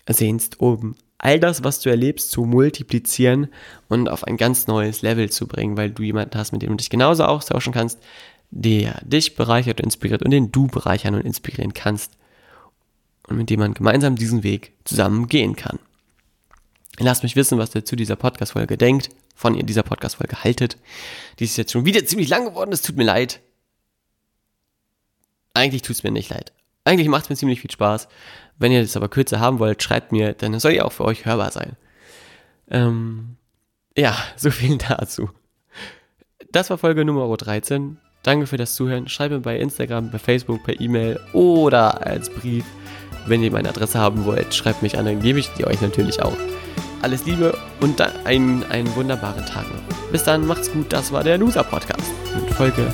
sehnst, 0.09 0.61
um 0.61 0.95
all 1.19 1.39
das, 1.39 1.63
was 1.63 1.81
du 1.81 1.89
erlebst, 1.89 2.31
zu 2.31 2.45
multiplizieren 2.45 3.49
und 3.89 4.09
auf 4.09 4.25
ein 4.25 4.37
ganz 4.37 4.67
neues 4.67 5.03
Level 5.03 5.31
zu 5.31 5.47
bringen, 5.47 5.77
weil 5.77 5.91
du 5.91 6.03
jemanden 6.03 6.37
hast, 6.37 6.53
mit 6.53 6.63
dem 6.63 6.71
du 6.71 6.77
dich 6.77 6.91
genauso 6.91 7.25
austauschen 7.25 7.73
kannst, 7.73 8.01
der 8.51 9.01
dich 9.05 9.35
bereichert 9.37 9.81
und 9.81 9.87
inspiriert 9.87 10.23
und 10.23 10.31
den 10.31 10.53
du 10.53 10.67
bereichern 10.67 11.15
und 11.15 11.23
inspirieren 11.23 11.75
kannst 11.75 12.13
und 13.29 13.37
mit 13.37 13.51
dem 13.51 13.61
man 13.61 13.75
gemeinsam 13.75 14.17
diesen 14.17 14.43
Weg 14.43 14.73
zusammen 14.85 15.29
gehen 15.29 15.57
kann. 15.57 15.79
Lasst 16.99 17.23
mich 17.23 17.37
wissen, 17.37 17.59
was 17.59 17.75
ihr 17.75 17.85
zu 17.85 17.97
dieser 17.97 18.17
Podcast-Folge 18.17 18.77
denkt, 18.77 19.11
von 19.35 19.55
ihr 19.55 19.63
dieser 19.63 19.83
Podcast-Folge 19.83 20.45
haltet. 20.45 20.77
Die 21.39 21.45
ist 21.45 21.57
jetzt 21.57 21.73
schon 21.73 21.87
wieder 21.87 22.05
ziemlich 22.05 22.29
lang 22.29 22.45
geworden, 22.45 22.73
es 22.73 22.83
tut 22.83 22.97
mir 22.97 23.05
leid. 23.05 23.41
Eigentlich 25.55 25.83
tut 25.83 25.97
es 25.97 26.03
mir 26.03 26.11
nicht 26.11 26.31
leid. 26.31 26.53
Eigentlich 26.85 27.09
macht 27.09 27.25
es 27.25 27.31
mir 27.31 27.37
ziemlich 27.37 27.61
viel 27.61 27.71
Spaß. 27.71 28.09
Wenn 28.59 28.73
ihr 28.73 28.83
das 28.83 28.97
aber 28.97 29.09
kürzer 29.09 29.41
haben 29.41 29.59
wollt, 29.59 29.83
schreibt 29.83 30.13
mir, 30.13 30.35
dann 30.35 30.59
soll 30.61 30.73
ja 30.73 30.85
auch 30.85 30.93
für 30.93 31.05
euch 31.05 31.25
hörbar 31.25 31.51
sein. 31.51 31.77
Ähm, 32.71 33.37
ja, 33.97 34.17
so 34.37 34.51
viel 34.51 34.79
dazu. 34.79 35.31
Das 36.51 36.71
war 36.71 36.79
Folge 36.79 37.05
Nummer 37.05 37.35
13. 37.35 37.99
Danke 38.23 38.47
für 38.47 38.57
das 38.57 38.75
Zuhören. 38.75 39.09
Schreibt 39.09 39.33
mir 39.33 39.41
bei 39.41 39.59
Instagram, 39.59 40.11
bei 40.11 40.19
Facebook, 40.19 40.63
per 40.63 40.81
E-Mail 40.81 41.19
oder 41.33 42.07
als 42.07 42.31
Brief 42.31 42.65
wenn 43.27 43.43
ihr 43.43 43.51
meine 43.51 43.69
Adresse 43.69 43.99
haben 43.99 44.25
wollt, 44.25 44.55
schreibt 44.55 44.83
mich 44.83 44.99
an, 44.99 45.07
dann 45.07 45.21
gebe 45.21 45.39
ich 45.39 45.51
die 45.55 45.67
euch 45.67 45.81
natürlich 45.81 46.23
auch. 46.23 46.37
Alles 47.03 47.27
Liebe 47.27 47.57
und 47.81 48.01
einen, 48.25 48.65
einen 48.71 48.95
wunderbaren 48.95 49.45
Tag 49.45 49.65
noch. 49.65 50.11
Bis 50.13 50.23
dann, 50.25 50.47
macht's 50.47 50.71
gut. 50.71 50.93
Das 50.93 51.11
war 51.13 51.25
der 51.25 51.39
Loser 51.39 51.65
Podcast 51.65 52.13
mit 52.35 52.55
Folge 52.55 52.87